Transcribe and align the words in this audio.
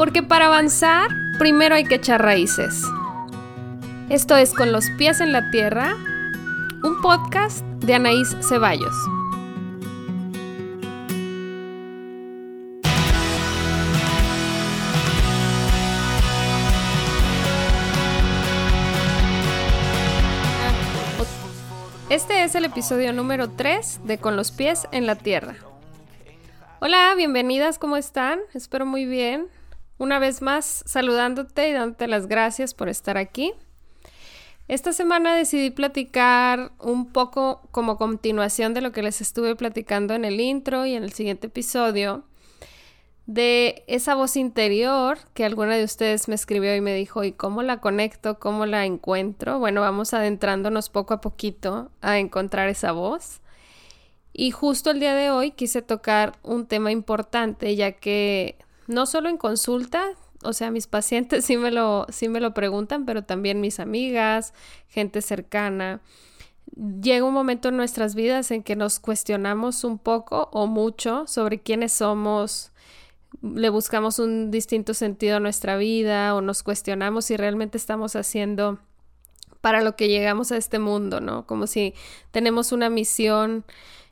Porque 0.00 0.22
para 0.22 0.46
avanzar, 0.46 1.10
primero 1.38 1.74
hay 1.74 1.84
que 1.84 1.96
echar 1.96 2.22
raíces. 2.22 2.84
Esto 4.08 4.34
es 4.34 4.54
Con 4.54 4.72
los 4.72 4.88
pies 4.96 5.20
en 5.20 5.30
la 5.30 5.50
tierra, 5.50 5.94
un 6.82 7.02
podcast 7.02 7.62
de 7.84 7.92
Anaís 7.92 8.34
Ceballos. 8.48 8.94
Este 22.08 22.44
es 22.44 22.54
el 22.54 22.64
episodio 22.64 23.12
número 23.12 23.50
3 23.50 24.00
de 24.04 24.16
Con 24.16 24.34
los 24.36 24.50
pies 24.50 24.88
en 24.92 25.04
la 25.04 25.16
tierra. 25.16 25.56
Hola, 26.80 27.12
bienvenidas, 27.14 27.78
¿cómo 27.78 27.98
están? 27.98 28.38
Espero 28.54 28.86
muy 28.86 29.04
bien. 29.04 29.59
Una 30.00 30.18
vez 30.18 30.40
más, 30.40 30.82
saludándote 30.86 31.68
y 31.68 31.72
dándote 31.74 32.08
las 32.08 32.26
gracias 32.26 32.72
por 32.72 32.88
estar 32.88 33.18
aquí. 33.18 33.52
Esta 34.66 34.94
semana 34.94 35.34
decidí 35.34 35.68
platicar 35.68 36.72
un 36.78 37.12
poco 37.12 37.60
como 37.70 37.98
continuación 37.98 38.72
de 38.72 38.80
lo 38.80 38.92
que 38.92 39.02
les 39.02 39.20
estuve 39.20 39.56
platicando 39.56 40.14
en 40.14 40.24
el 40.24 40.40
intro 40.40 40.86
y 40.86 40.94
en 40.94 41.02
el 41.02 41.12
siguiente 41.12 41.48
episodio 41.48 42.24
de 43.26 43.84
esa 43.88 44.14
voz 44.14 44.36
interior 44.36 45.18
que 45.34 45.44
alguna 45.44 45.76
de 45.76 45.84
ustedes 45.84 46.28
me 46.28 46.34
escribió 46.34 46.74
y 46.74 46.80
me 46.80 46.94
dijo, 46.94 47.22
¿y 47.22 47.32
cómo 47.32 47.60
la 47.62 47.82
conecto? 47.82 48.38
¿Cómo 48.38 48.64
la 48.64 48.86
encuentro? 48.86 49.58
Bueno, 49.58 49.82
vamos 49.82 50.14
adentrándonos 50.14 50.88
poco 50.88 51.12
a 51.12 51.20
poquito 51.20 51.90
a 52.00 52.18
encontrar 52.18 52.70
esa 52.70 52.92
voz. 52.92 53.42
Y 54.32 54.50
justo 54.50 54.92
el 54.92 55.00
día 55.00 55.14
de 55.14 55.30
hoy 55.30 55.50
quise 55.50 55.82
tocar 55.82 56.38
un 56.42 56.64
tema 56.64 56.90
importante, 56.90 57.76
ya 57.76 57.92
que 57.92 58.56
no 58.90 59.06
solo 59.06 59.28
en 59.28 59.36
consulta, 59.36 60.10
o 60.42 60.52
sea, 60.52 60.70
mis 60.70 60.86
pacientes 60.86 61.44
sí 61.46 61.56
me 61.56 61.70
lo, 61.70 62.06
sí 62.10 62.28
me 62.28 62.40
lo 62.40 62.52
preguntan, 62.54 63.06
pero 63.06 63.24
también 63.24 63.60
mis 63.60 63.80
amigas, 63.80 64.52
gente 64.88 65.22
cercana. 65.22 66.00
Llega 67.02 67.24
un 67.24 67.34
momento 67.34 67.68
en 67.68 67.76
nuestras 67.76 68.14
vidas 68.14 68.50
en 68.50 68.62
que 68.62 68.76
nos 68.76 69.00
cuestionamos 69.00 69.82
un 69.84 69.98
poco 69.98 70.48
o 70.52 70.66
mucho 70.66 71.26
sobre 71.26 71.60
quiénes 71.60 71.92
somos, 71.92 72.72
le 73.42 73.68
buscamos 73.70 74.18
un 74.18 74.50
distinto 74.50 74.94
sentido 74.94 75.36
a 75.36 75.40
nuestra 75.40 75.76
vida 75.76 76.34
o 76.34 76.40
nos 76.40 76.62
cuestionamos 76.62 77.26
si 77.26 77.36
realmente 77.36 77.78
estamos 77.78 78.16
haciendo 78.16 78.78
para 79.60 79.82
lo 79.82 79.94
que 79.94 80.08
llegamos 80.08 80.52
a 80.52 80.56
este 80.56 80.78
mundo, 80.78 81.20
¿no? 81.20 81.46
Como 81.46 81.66
si 81.66 81.94
tenemos 82.30 82.72
una 82.72 82.88
misión 82.88 83.64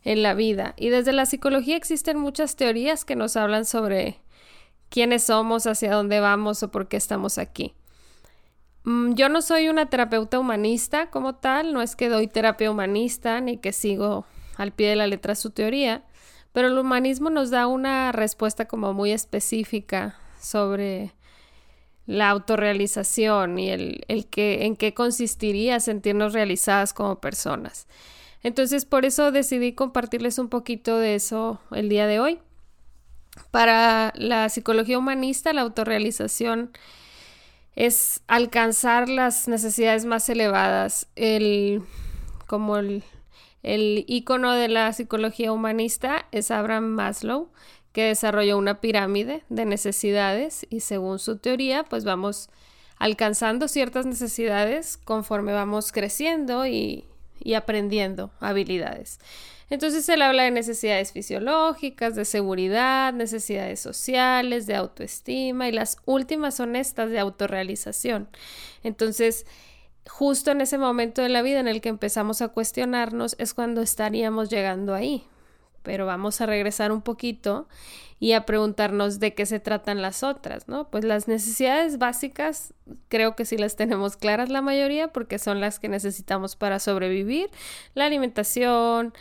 en 0.05 0.23
la 0.23 0.35
vida. 0.35 0.75
Y 0.77 0.91
desde 0.91 1.13
la 1.13 1.27
psicología 1.27 1.77
existen 1.77 2.19
muchas 2.19 2.57
teorías 2.57 3.05
que 3.05 3.17
nos 3.17 3.37
hablan 3.37 3.65
sobre 3.65 4.21
quiénes 4.91 5.25
somos, 5.25 5.67
hacia 5.67 5.93
dónde 5.93 6.21
vamos 6.21 6.63
o 6.63 6.71
por 6.71 6.89
qué 6.89 6.97
estamos 6.97 7.39
aquí. 7.39 7.75
Mm, 8.85 9.15
yo 9.15 9.29
no 9.29 9.43
soy 9.43 9.69
una 9.69 9.87
terapeuta 9.87 10.39
humanista 10.39 11.11
como 11.11 11.35
tal, 11.35 11.73
no 11.73 11.83
es 11.83 11.97
que 11.97 12.09
doy 12.09 12.27
terapia 12.27 12.71
humanista 12.71 13.41
ni 13.41 13.59
que 13.59 13.73
sigo 13.73 14.25
al 14.57 14.73
pie 14.73 14.91
de 14.91 14.97
la 14.97 15.07
letra 15.07 15.35
su 15.35 15.51
teoría, 15.51 16.05
pero 16.53 16.69
el 16.69 16.79
humanismo 16.79 17.31
nos 17.31 17.51
da 17.51 17.67
una 17.67 18.13
respuesta 18.13 18.67
como 18.67 18.95
muy 18.95 19.13
específica 19.13 20.17
sobre 20.41 21.13
la 22.07 22.31
autorrealización 22.31 23.59
y 23.59 23.71
el, 23.71 24.05
el 24.09 24.27
que, 24.27 24.65
en 24.65 24.77
qué 24.77 24.95
consistiría 24.95 25.79
sentirnos 25.81 26.33
realizadas 26.33 26.95
como 26.95 27.21
personas. 27.21 27.87
Entonces, 28.43 28.85
por 28.87 29.05
eso 29.05 29.31
decidí 29.33 29.75
compartirles 29.75 30.39
un 30.39 30.49
poquito 30.49 30.99
de 30.99 31.15
eso 31.15 31.61
el 31.71 31.89
día 31.89 32.07
de 32.07 32.21
hoy. 32.21 32.41
Para 33.51 34.13
la 34.17 34.49
psicología 34.49 34.99
humanista, 34.99 35.53
la 35.53 35.63
autorrealización 35.63 36.71
es 37.77 38.23
alcanzar 38.27 39.09
las 39.09 39.49
necesidades 39.49 40.05
más 40.05 40.29
elevadas. 40.29 41.09
El, 41.17 41.83
como 42.47 42.77
el, 42.77 43.05
el 43.63 44.05
icono 44.09 44.53
de 44.53 44.69
la 44.69 44.93
psicología 44.93 45.53
humanista 45.53 46.27
es 46.33 46.51
Abraham 46.51 46.87
Maslow, 46.87 47.51
que 47.93 48.05
desarrolló 48.05 48.59
una 48.59 48.81
pirámide 48.81 49.45
de 49.49 49.65
necesidades 49.65 50.67
y 50.71 50.81
según 50.81 51.19
su 51.19 51.39
teoría, 51.39 51.85
pues 51.85 52.05
vamos 52.05 52.51
alcanzando 52.99 53.69
ciertas 53.69 54.07
necesidades 54.07 54.97
conforme 54.97 55.53
vamos 55.53 55.93
creciendo 55.93 56.67
y, 56.67 57.05
y 57.43 57.55
aprendiendo 57.55 58.31
habilidades. 58.41 59.19
Entonces 59.71 60.09
él 60.09 60.23
habla 60.23 60.45
de 60.45 60.51
necesidades 60.51 61.13
fisiológicas, 61.13 62.15
de 62.15 62.25
seguridad, 62.25 63.13
necesidades 63.13 63.81
sociales, 63.81 64.67
de 64.67 64.75
autoestima 64.75 65.69
y 65.69 65.73
las 65.73 65.99
últimas 66.07 66.55
son 66.55 66.75
estas 66.75 67.11
de 67.11 67.19
autorrealización. 67.19 68.29
Entonces, 68.83 69.45
justo 70.09 70.53
en 70.53 70.63
ese 70.63 70.79
momento 70.79 71.21
de 71.21 71.29
la 71.29 71.43
vida 71.43 71.61
en 71.61 71.69
el 71.69 71.83
que 71.83 71.91
empezamos 71.91 72.41
a 72.41 72.49
cuestionarnos 72.49 73.37
es 73.39 73.53
cuando 73.53 73.83
estaríamos 73.83 74.49
llegando 74.49 74.95
ahí. 74.95 75.27
Pero 75.83 76.07
vamos 76.07 76.41
a 76.41 76.47
regresar 76.47 76.93
un 76.93 77.03
poquito 77.03 77.69
y 78.21 78.33
a 78.33 78.47
preguntarnos 78.47 79.21
de 79.21 79.35
qué 79.35 79.47
se 79.47 79.61
tratan 79.61 80.03
las 80.03 80.23
otras, 80.23 80.69
¿no? 80.69 80.91
Pues 80.91 81.05
las 81.05 81.29
necesidades 81.29 81.99
básicas 81.99 82.75
creo 83.09 83.37
que 83.37 83.45
sí 83.45 83.57
las 83.57 83.77
tenemos 83.77 84.17
claras 84.17 84.49
la 84.49 84.61
mayoría 84.61 85.09
porque 85.09 85.39
son 85.39 85.61
las 85.61 85.79
que 85.79 85.89
necesitamos 85.89 86.57
para 86.57 86.81
sobrevivir, 86.81 87.49
la 87.95 88.07
alimentación, 88.07 89.15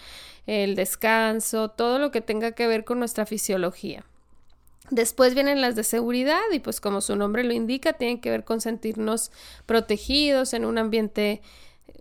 el 0.48 0.76
descanso, 0.76 1.70
todo 1.70 2.00
lo 2.00 2.10
que 2.10 2.22
tenga 2.22 2.54
que 2.54 2.68
ver 2.68 2.86
con 2.86 3.00
nuestra 3.00 3.26
fisiología. 3.26 4.04
Después 4.90 5.34
vienen 5.34 5.60
las 5.60 5.76
de 5.76 5.84
seguridad 5.84 6.40
y 6.54 6.60
pues 6.60 6.80
como 6.80 7.02
su 7.02 7.16
nombre 7.18 7.44
lo 7.44 7.54
indica, 7.54 7.94
tienen 7.94 8.22
que 8.22 8.30
ver 8.30 8.46
con 8.46 8.62
sentirnos 8.62 9.32
protegidos 9.66 10.54
en 10.54 10.64
un 10.64 10.78
ambiente 10.78 11.42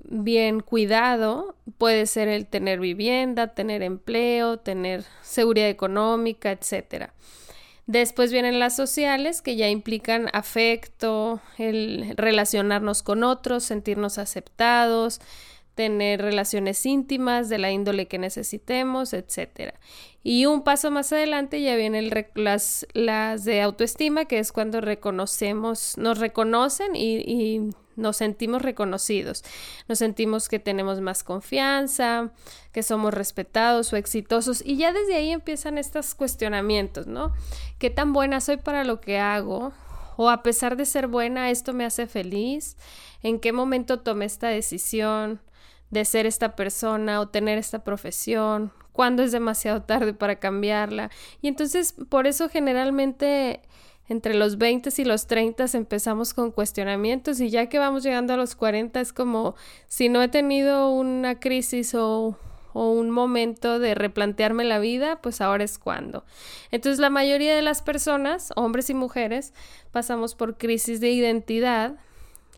bien 0.05 0.61
cuidado. 0.61 1.57
Puede 1.79 2.07
ser 2.07 2.29
el 2.29 2.47
tener 2.47 2.81
vivienda, 2.81 3.55
tener 3.55 3.83
empleo, 3.83 4.59
tener 4.59 5.05
seguridad 5.23 5.69
económica, 5.69 6.53
etc. 6.53 7.11
Después 7.87 8.33
vienen 8.33 8.59
las 8.59 8.75
sociales 8.75 9.43
que 9.43 9.57
ya 9.57 9.69
implican 9.69 10.29
afecto, 10.33 11.41
el 11.57 12.15
relacionarnos 12.17 13.03
con 13.03 13.23
otros, 13.23 13.65
sentirnos 13.65 14.19
aceptados, 14.19 15.21
tener 15.77 16.23
relaciones 16.23 16.85
íntimas 16.87 17.49
de 17.49 17.59
la 17.59 17.71
índole 17.71 18.09
que 18.09 18.19
necesitemos, 18.19 19.13
etc. 19.13 19.75
Y 20.25 20.47
un 20.47 20.65
paso 20.65 20.91
más 20.91 21.13
adelante 21.13 21.63
ya 21.63 21.77
vienen 21.77 22.11
las, 22.35 22.87
las 22.95 23.45
de 23.45 23.61
autoestima, 23.61 24.25
que 24.25 24.41
es 24.41 24.51
cuando 24.51 24.81
reconocemos, 24.81 25.97
nos 25.99 26.19
reconocen 26.19 26.97
y, 26.97 27.19
y 27.19 27.71
nos 27.97 28.19
sentimos 28.19 28.63
reconocidos, 28.63 29.43
nos 29.89 29.99
sentimos 29.99 30.49
que 30.49 30.59
tenemos 30.59 31.01
más 31.01 31.25
confianza, 31.25 32.31
que 32.73 32.83
somos 32.83 33.13
respetados 33.13 33.93
o 33.93 33.97
exitosos 33.97 34.63
y 34.65 34.77
ya 34.77 34.93
desde 34.93 35.17
ahí 35.17 35.31
empiezan 35.31 35.79
estos 35.79 36.15
cuestionamientos, 36.15 37.07
¿no? 37.07 37.33
¿Qué 37.79 37.91
tan 37.91 38.13
buena 38.13 38.41
soy 38.41 38.59
para 38.59 38.85
lo 38.85 39.01
que 39.01 39.19
hago? 39.19 39.73
O 40.17 40.31
a 40.31 40.43
pesar 40.43 40.77
de 40.77 40.87
ser 40.87 41.09
buena, 41.09 41.51
esto 41.51 41.75
me 41.75 41.85
hace 41.85 42.07
feliz. 42.07 42.77
¿En 43.23 43.39
qué 43.39 43.53
momento 43.53 44.01
tomé 44.01 44.25
esta 44.25 44.49
decisión? 44.49 45.41
de 45.91 46.05
ser 46.05 46.27
esta 46.27 46.57
persona 46.57 47.21
o 47.21 47.29
tener 47.29 47.59
esta 47.59 47.85
profesión, 47.85 48.73
cuándo 48.93 49.23
es 49.23 49.33
demasiado 49.33 49.83
tarde 49.83 50.15
para 50.15 50.37
cambiarla. 50.37 51.11
Y 51.43 51.49
entonces 51.49 51.95
por 52.09 52.27
eso 52.27 52.49
generalmente 52.49 53.61
entre 54.09 54.35
los 54.35 54.59
20 54.59 54.91
y 54.97 55.05
los 55.05 55.27
30 55.27 55.67
empezamos 55.75 56.35
con 56.35 56.53
cuestionamientos 56.53 57.41
y 57.41 57.51
ya 57.51 57.69
que 57.69 57.79
vamos 57.79 58.03
llegando 58.03 58.35
a 58.35 58.37
los 58.37 58.55
40 58.55 59.01
es 59.01 59.13
como 59.13 59.57
si 59.89 60.09
no 60.09 60.23
he 60.23 60.29
tenido 60.29 60.91
una 60.91 61.41
crisis 61.41 61.95
o, 61.95 62.39
un 62.73 63.09
momento 63.09 63.79
de 63.79 63.95
replantearme 63.95 64.63
la 64.63 64.79
vida, 64.79 65.23
pues 65.23 65.41
ahora 65.41 65.65
es 65.65 65.79
cuando. 65.79 66.27
Entonces 66.71 66.99
la 66.99 67.09
mayoría 67.09 67.57
de 67.57 67.63
las 67.63 67.81
personas, 67.81 68.53
hombres 68.55 68.91
y 68.91 68.95
mujeres, 68.95 69.55
pasamos 69.93 70.35
por 70.35 70.59
crisis 70.59 71.01
de 71.01 71.11
identidad 71.11 71.95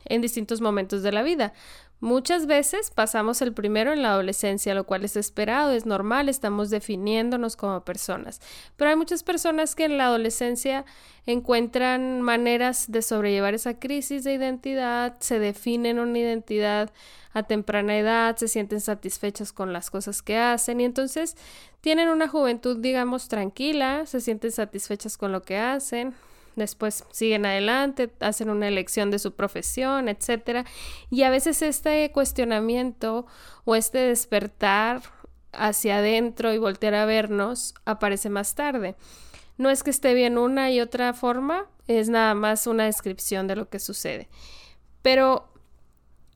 en 0.06 0.20
distintos 0.20 0.60
momentos 0.60 1.04
de 1.04 1.12
la 1.12 1.22
vida. 1.22 1.52
Muchas 2.00 2.46
veces 2.46 2.92
pasamos 2.92 3.42
el 3.42 3.52
primero 3.52 3.92
en 3.92 4.02
la 4.02 4.10
adolescencia, 4.12 4.72
lo 4.72 4.84
cual 4.84 5.04
es 5.04 5.16
esperado, 5.16 5.72
es 5.72 5.84
normal, 5.84 6.28
estamos 6.28 6.70
definiéndonos 6.70 7.56
como 7.56 7.84
personas. 7.84 8.40
Pero 8.76 8.90
hay 8.90 8.96
muchas 8.96 9.24
personas 9.24 9.74
que 9.74 9.84
en 9.84 9.98
la 9.98 10.06
adolescencia 10.06 10.84
encuentran 11.26 12.22
maneras 12.22 12.90
de 12.90 13.02
sobrellevar 13.02 13.54
esa 13.54 13.80
crisis 13.80 14.22
de 14.22 14.34
identidad, 14.34 15.16
se 15.18 15.40
definen 15.40 15.98
una 15.98 16.20
identidad 16.20 16.92
a 17.32 17.42
temprana 17.42 17.98
edad, 17.98 18.36
se 18.36 18.46
sienten 18.46 18.80
satisfechas 18.80 19.52
con 19.52 19.72
las 19.72 19.90
cosas 19.90 20.22
que 20.22 20.38
hacen 20.38 20.80
y 20.80 20.84
entonces 20.84 21.36
tienen 21.80 22.08
una 22.08 22.28
juventud, 22.28 22.78
digamos, 22.78 23.26
tranquila, 23.28 24.06
se 24.06 24.20
sienten 24.20 24.52
satisfechas 24.52 25.16
con 25.16 25.32
lo 25.32 25.42
que 25.42 25.58
hacen, 25.58 26.14
después 26.58 27.04
siguen 27.10 27.46
adelante, 27.46 28.10
hacen 28.20 28.50
una 28.50 28.68
elección 28.68 29.10
de 29.10 29.18
su 29.18 29.34
profesión, 29.34 30.08
etcétera. 30.08 30.64
Y 31.10 31.22
a 31.22 31.30
veces 31.30 31.62
este 31.62 32.10
cuestionamiento 32.12 33.26
o 33.64 33.74
este 33.74 33.98
despertar 33.98 35.02
hacia 35.52 35.98
adentro 35.98 36.52
y 36.52 36.58
voltear 36.58 36.94
a 36.94 37.06
vernos 37.06 37.74
aparece 37.84 38.30
más 38.30 38.54
tarde. 38.54 38.96
no 39.56 39.70
es 39.70 39.82
que 39.82 39.90
esté 39.90 40.14
bien 40.14 40.38
una 40.38 40.70
y 40.70 40.80
otra 40.80 41.12
forma, 41.14 41.66
es 41.88 42.08
nada 42.08 42.34
más 42.34 42.68
una 42.68 42.84
descripción 42.84 43.48
de 43.48 43.56
lo 43.56 43.68
que 43.68 43.80
sucede. 43.80 44.28
Pero 45.02 45.48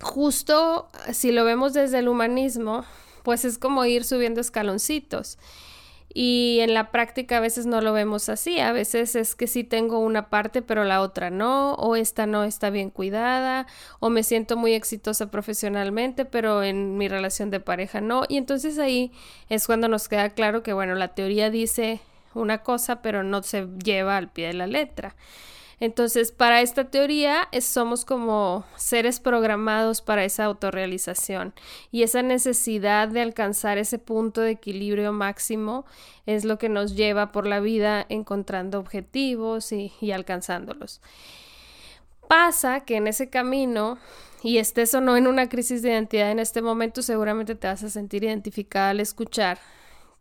justo 0.00 0.88
si 1.12 1.30
lo 1.30 1.44
vemos 1.44 1.72
desde 1.72 2.00
el 2.00 2.08
humanismo, 2.08 2.84
pues 3.22 3.44
es 3.44 3.58
como 3.58 3.84
ir 3.84 4.04
subiendo 4.04 4.40
escaloncitos. 4.40 5.38
Y 6.14 6.58
en 6.60 6.74
la 6.74 6.90
práctica 6.90 7.38
a 7.38 7.40
veces 7.40 7.66
no 7.66 7.80
lo 7.80 7.92
vemos 7.92 8.28
así, 8.28 8.60
a 8.60 8.72
veces 8.72 9.16
es 9.16 9.34
que 9.34 9.46
sí 9.46 9.64
tengo 9.64 9.98
una 9.98 10.28
parte 10.28 10.60
pero 10.62 10.84
la 10.84 11.00
otra 11.00 11.30
no, 11.30 11.74
o 11.74 11.96
esta 11.96 12.26
no 12.26 12.44
está 12.44 12.70
bien 12.70 12.90
cuidada, 12.90 13.66
o 14.00 14.10
me 14.10 14.22
siento 14.22 14.56
muy 14.56 14.74
exitosa 14.74 15.30
profesionalmente 15.30 16.24
pero 16.24 16.62
en 16.62 16.98
mi 16.98 17.08
relación 17.08 17.50
de 17.50 17.60
pareja 17.60 18.00
no. 18.00 18.24
Y 18.28 18.36
entonces 18.36 18.78
ahí 18.78 19.12
es 19.48 19.66
cuando 19.66 19.88
nos 19.88 20.08
queda 20.08 20.30
claro 20.30 20.62
que 20.62 20.72
bueno, 20.72 20.94
la 20.94 21.14
teoría 21.14 21.50
dice 21.50 22.00
una 22.34 22.58
cosa 22.62 23.02
pero 23.02 23.22
no 23.22 23.42
se 23.42 23.68
lleva 23.82 24.16
al 24.16 24.30
pie 24.30 24.48
de 24.48 24.54
la 24.54 24.66
letra. 24.66 25.14
Entonces, 25.82 26.30
para 26.30 26.60
esta 26.60 26.90
teoría 26.90 27.48
somos 27.60 28.04
como 28.04 28.64
seres 28.76 29.18
programados 29.18 30.00
para 30.00 30.24
esa 30.24 30.44
autorrealización 30.44 31.54
y 31.90 32.04
esa 32.04 32.22
necesidad 32.22 33.08
de 33.08 33.20
alcanzar 33.20 33.78
ese 33.78 33.98
punto 33.98 34.42
de 34.42 34.52
equilibrio 34.52 35.12
máximo 35.12 35.84
es 36.24 36.44
lo 36.44 36.56
que 36.56 36.68
nos 36.68 36.94
lleva 36.94 37.32
por 37.32 37.48
la 37.48 37.58
vida 37.58 38.06
encontrando 38.08 38.78
objetivos 38.78 39.72
y, 39.72 39.92
y 40.00 40.12
alcanzándolos. 40.12 41.00
Pasa 42.28 42.82
que 42.82 42.94
en 42.94 43.08
ese 43.08 43.28
camino 43.28 43.98
y 44.44 44.58
estés 44.58 44.94
o 44.94 45.00
no 45.00 45.16
en 45.16 45.26
una 45.26 45.48
crisis 45.48 45.82
de 45.82 45.90
identidad 45.90 46.30
en 46.30 46.38
este 46.38 46.62
momento, 46.62 47.02
seguramente 47.02 47.56
te 47.56 47.66
vas 47.66 47.82
a 47.82 47.90
sentir 47.90 48.22
identificada 48.22 48.90
al 48.90 49.00
escuchar 49.00 49.58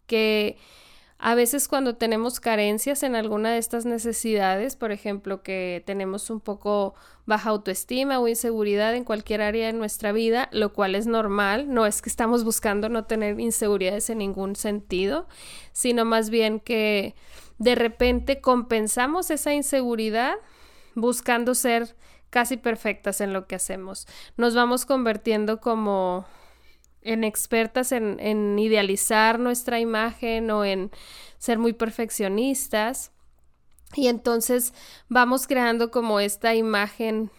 que 0.08 0.58
a 1.24 1.36
veces 1.36 1.68
cuando 1.68 1.96
tenemos 1.96 2.40
carencias 2.40 3.04
en 3.04 3.16
alguna 3.16 3.52
de 3.52 3.60
estas 3.60 3.86
necesidades, 3.86 4.76
por 4.76 4.92
ejemplo, 4.92 5.44
que 5.44 5.84
tenemos 5.86 6.32
un 6.32 6.40
poco 6.40 6.96
baja 7.28 7.52
autoestima 7.52 8.20
o 8.20 8.28
inseguridad 8.28 8.96
en 8.96 9.04
cualquier 9.04 9.44
área 9.44 9.68
de 9.68 9.74
nuestra 9.74 10.14
vida, 10.14 10.50
lo 10.52 10.74
cual 10.74 10.96
es 10.96 11.06
normal, 11.06 11.72
no 11.72 11.86
es 11.86 12.02
que 12.02 12.10
estamos 12.10 12.44
buscando 12.44 12.90
no 12.90 13.06
tener 13.06 13.40
inseguridades 13.40 14.10
en 14.10 14.18
ningún 14.18 14.56
sentido, 14.56 15.28
sino 15.74 16.06
más 16.06 16.32
bien 16.32 16.60
que 16.60 17.14
de 17.60 17.76
repente 17.76 18.42
compensamos 18.42 19.30
esa 19.30 19.54
inseguridad 19.54 20.34
buscando 20.96 21.54
ser 21.54 21.96
casi 22.32 22.58
perfectas 22.58 23.22
en 23.22 23.32
lo 23.32 23.46
que 23.46 23.54
hacemos. 23.54 24.08
Nos 24.38 24.56
vamos 24.56 24.88
convirtiendo 24.88 25.62
como 25.62 26.26
en 27.01 27.24
expertas 27.24 27.92
en, 27.92 28.57
idealizar 28.59 29.39
nuestra 29.39 29.80
imagen 29.80 30.51
o 30.51 30.63
en 30.65 30.92
ser 31.38 31.57
muy 31.57 31.74
perfeccionistas. 31.74 33.12
Y 33.95 34.07
entonces 34.07 34.74
vamos 35.09 35.48
creando 35.48 35.92
como 35.92 36.19
esta 36.19 36.56
imagen, 36.56 37.30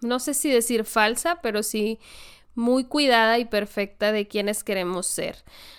no 0.00 0.18
sé 0.18 0.34
si 0.34 0.50
decir 0.50 0.84
falsa, 0.84 1.40
pero 1.42 1.62
sí 1.62 2.00
muy 2.54 2.84
cuidada 2.84 3.38
y 3.38 3.44
perfecta 3.44 4.12
de 4.12 4.28
quienes 4.28 4.62
queremos 4.64 5.06
ser. 5.06 5.36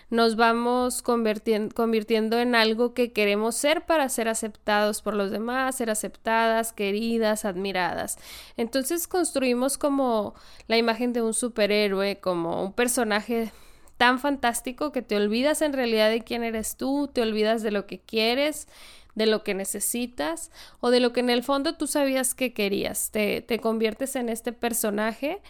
Nos 0.09 0.35
vamos 0.35 1.01
convirtiendo, 1.01 2.39
en 2.39 2.55
algo 2.55 2.93
que 2.93 3.11
queremos 3.11 3.55
ser 3.55 3.85
para 3.85 4.09
ser 4.09 4.27
aceptados 4.27 5.01
por 5.01 5.15
los 5.15 5.31
demás, 5.31 5.75
ser 5.77 5.89
aceptadas, 5.89 6.73
queridas, 6.73 7.45
admiradas. 7.45 8.17
Entonces 8.57 9.07
construimos 9.07 9.77
como 9.77 10.35
la 10.67 10.77
imagen 10.77 11.13
de 11.13 11.21
un 11.21 11.33
superhéroe, 11.33 12.19
como 12.19 12.63
un 12.63 12.73
personaje 12.73 13.51
tan 13.97 14.19
fantástico 14.19 14.91
que 14.91 15.01
te 15.01 15.15
olvidas 15.15 15.61
en 15.61 15.73
realidad 15.73 16.09
de 16.09 16.23
quién 16.23 16.43
eres 16.43 16.75
tú, 16.75 17.09
te 17.11 17.21
olvidas 17.21 17.61
de 17.61 17.71
lo 17.71 17.85
que 17.85 17.99
quieres, 17.99 18.67
de 19.15 19.27
lo 19.27 19.43
que 19.43 19.53
necesitas 19.53 20.51
o 20.79 20.89
de 20.89 20.99
lo 20.99 21.13
que 21.13 21.19
en 21.19 21.29
el 21.29 21.43
fondo 21.43 21.75
tú 21.75 21.87
sabías 21.87 22.33
que 22.33 22.53
querías. 22.53 23.11
Te, 23.11 23.41
te 23.41 23.59
conviertes 23.59 24.15
en 24.15 24.29
este 24.29 24.53
personaje 24.53 25.41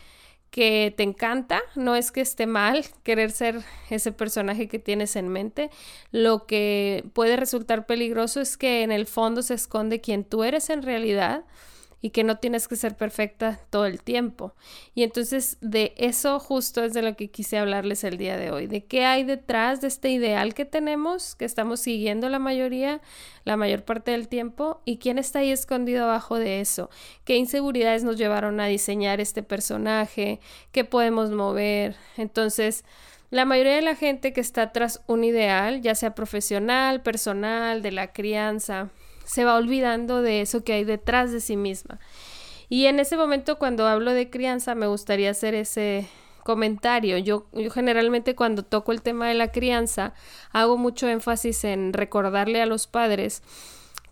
que 0.54 0.94
te 0.96 1.02
encanta, 1.02 1.64
no 1.74 1.96
es 1.96 2.12
que 2.12 2.22
esté 2.22 2.46
mal 2.46 2.86
querer 3.02 3.32
ser 3.32 3.62
ese 3.90 4.12
personaje 4.12 4.68
que 4.68 4.78
tienes 4.78 5.16
en 5.16 5.28
mente, 5.28 5.72
lo 6.12 6.46
que 6.46 7.06
puede 7.14 7.38
resultar 7.38 7.88
peligroso 7.88 8.40
es 8.40 8.56
que 8.56 8.84
en 8.84 8.92
el 8.92 9.08
fondo 9.08 9.42
se 9.42 9.56
esconde 9.56 10.00
quien 10.00 10.24
tú 10.24 10.44
eres 10.44 10.70
en 10.70 10.84
realidad 10.84 11.44
y 12.04 12.10
que 12.10 12.26
no 12.26 12.38
tienes 12.38 12.68
que 12.68 12.76
ser 12.76 12.98
perfecta 12.98 13.62
todo 13.70 13.86
el 13.86 14.04
tiempo. 14.04 14.54
Y 14.94 15.04
entonces 15.04 15.58
de 15.62 15.94
eso 15.96 16.38
justo 16.38 16.84
es 16.84 16.94
de 16.94 17.02
lo 17.02 17.16
que 17.16 17.30
quise 17.30 17.58
hablarles 17.58 18.04
el 18.04 18.18
día 18.18 18.36
de 18.36 18.52
hoy, 18.52 18.68
de 18.68 18.84
qué 18.84 19.06
hay 19.06 19.24
detrás 19.24 19.80
de 19.80 19.88
este 19.88 20.10
ideal 20.10 20.54
que 20.54 20.66
tenemos, 20.66 21.34
que 21.36 21.46
estamos 21.46 21.80
siguiendo 21.80 22.28
la 22.28 22.40
mayoría, 22.40 23.00
la 23.46 23.56
mayor 23.56 23.86
parte 23.86 24.12
del 24.12 24.28
tiempo, 24.28 24.82
y 24.84 24.98
quién 24.98 25.18
está 25.18 25.40
ahí 25.40 25.52
escondido 25.52 26.04
abajo 26.04 26.38
de 26.38 26.60
eso, 26.60 26.90
qué 27.24 27.38
inseguridades 27.38 28.04
nos 28.04 28.18
llevaron 28.18 28.60
a 28.60 28.66
diseñar 28.66 29.22
este 29.22 29.42
personaje, 29.42 30.42
qué 30.74 30.84
podemos 30.84 31.32
mover. 31.32 31.96
Entonces, 32.18 32.84
la 33.30 33.46
mayoría 33.46 33.76
de 33.76 33.82
la 33.82 33.96
gente 33.96 34.34
que 34.34 34.42
está 34.42 34.74
tras 34.74 35.02
un 35.08 35.24
ideal, 35.24 35.82
ya 35.82 35.96
sea 35.96 36.14
profesional, 36.16 37.02
personal, 37.02 37.82
de 37.82 37.94
la 37.94 38.12
crianza, 38.12 38.90
se 39.26 39.46
va 39.46 39.56
olvidando 39.56 40.22
de 40.22 40.42
eso 40.42 40.64
que 40.64 40.74
hay 40.74 40.84
detrás 40.84 41.32
de 41.32 41.40
sí 41.40 41.58
misma. 41.58 42.00
Y 42.70 42.86
en 42.86 43.00
ese 43.00 43.18
momento 43.18 43.58
cuando 43.60 43.88
hablo 43.88 44.12
de 44.12 44.30
crianza 44.30 44.76
me 44.76 44.88
gustaría 44.88 45.32
hacer 45.32 45.54
ese 45.54 46.08
comentario. 46.44 47.18
Yo, 47.18 47.48
yo 47.54 47.72
generalmente 47.72 48.36
cuando 48.36 48.64
toco 48.64 48.92
el 48.92 49.02
tema 49.02 49.28
de 49.28 49.34
la 49.34 49.52
crianza 49.52 50.14
hago 50.52 50.78
mucho 50.78 51.08
énfasis 51.08 51.64
en 51.64 51.94
recordarle 51.94 52.62
a 52.62 52.66
los 52.66 52.88
padres 52.88 53.42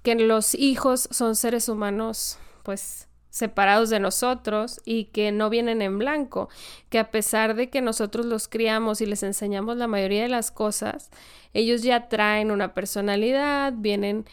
que 0.03 0.15
los 0.15 0.55
hijos 0.55 1.07
son 1.11 1.35
seres 1.35 1.69
humanos 1.69 2.37
pues 2.63 3.07
separados 3.29 3.89
de 3.89 3.99
nosotros 3.99 4.81
y 4.83 5.05
que 5.05 5.31
no 5.31 5.49
vienen 5.49 5.81
en 5.81 5.97
blanco, 5.97 6.49
que 6.89 6.99
a 6.99 7.11
pesar 7.11 7.55
de 7.55 7.69
que 7.69 7.81
nosotros 7.81 8.25
los 8.25 8.47
criamos 8.47 8.99
y 8.99 9.05
les 9.05 9.23
enseñamos 9.23 9.77
la 9.77 9.87
mayoría 9.87 10.23
de 10.23 10.29
las 10.29 10.51
cosas, 10.51 11.09
ellos 11.53 11.81
ya 11.81 12.09
traen 12.09 12.51
una 12.51 12.73
personalidad, 12.73 13.73
vienen 13.75 14.25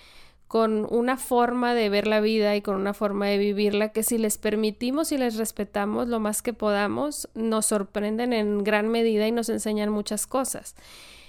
con 0.49 0.87
una 0.91 1.19
forma 1.19 1.75
de 1.75 1.91
ver 1.91 2.07
la 2.07 2.21
vida 2.21 2.57
y 2.57 2.63
con 2.63 2.77
una 2.77 2.95
forma 2.95 3.27
de 3.27 3.37
vivirla 3.37 3.91
que 3.91 4.03
si 4.03 4.17
les 4.17 4.39
permitimos 4.39 5.13
y 5.13 5.19
les 5.19 5.37
respetamos 5.37 6.09
lo 6.09 6.21
más 6.21 6.41
que 6.41 6.55
podamos, 6.55 7.29
nos 7.35 7.67
sorprenden 7.67 8.33
en 8.33 8.65
gran 8.65 8.89
medida 8.89 9.29
y 9.29 9.33
nos 9.33 9.51
enseñan 9.51 9.91
muchas 9.91 10.27
cosas. 10.27 10.75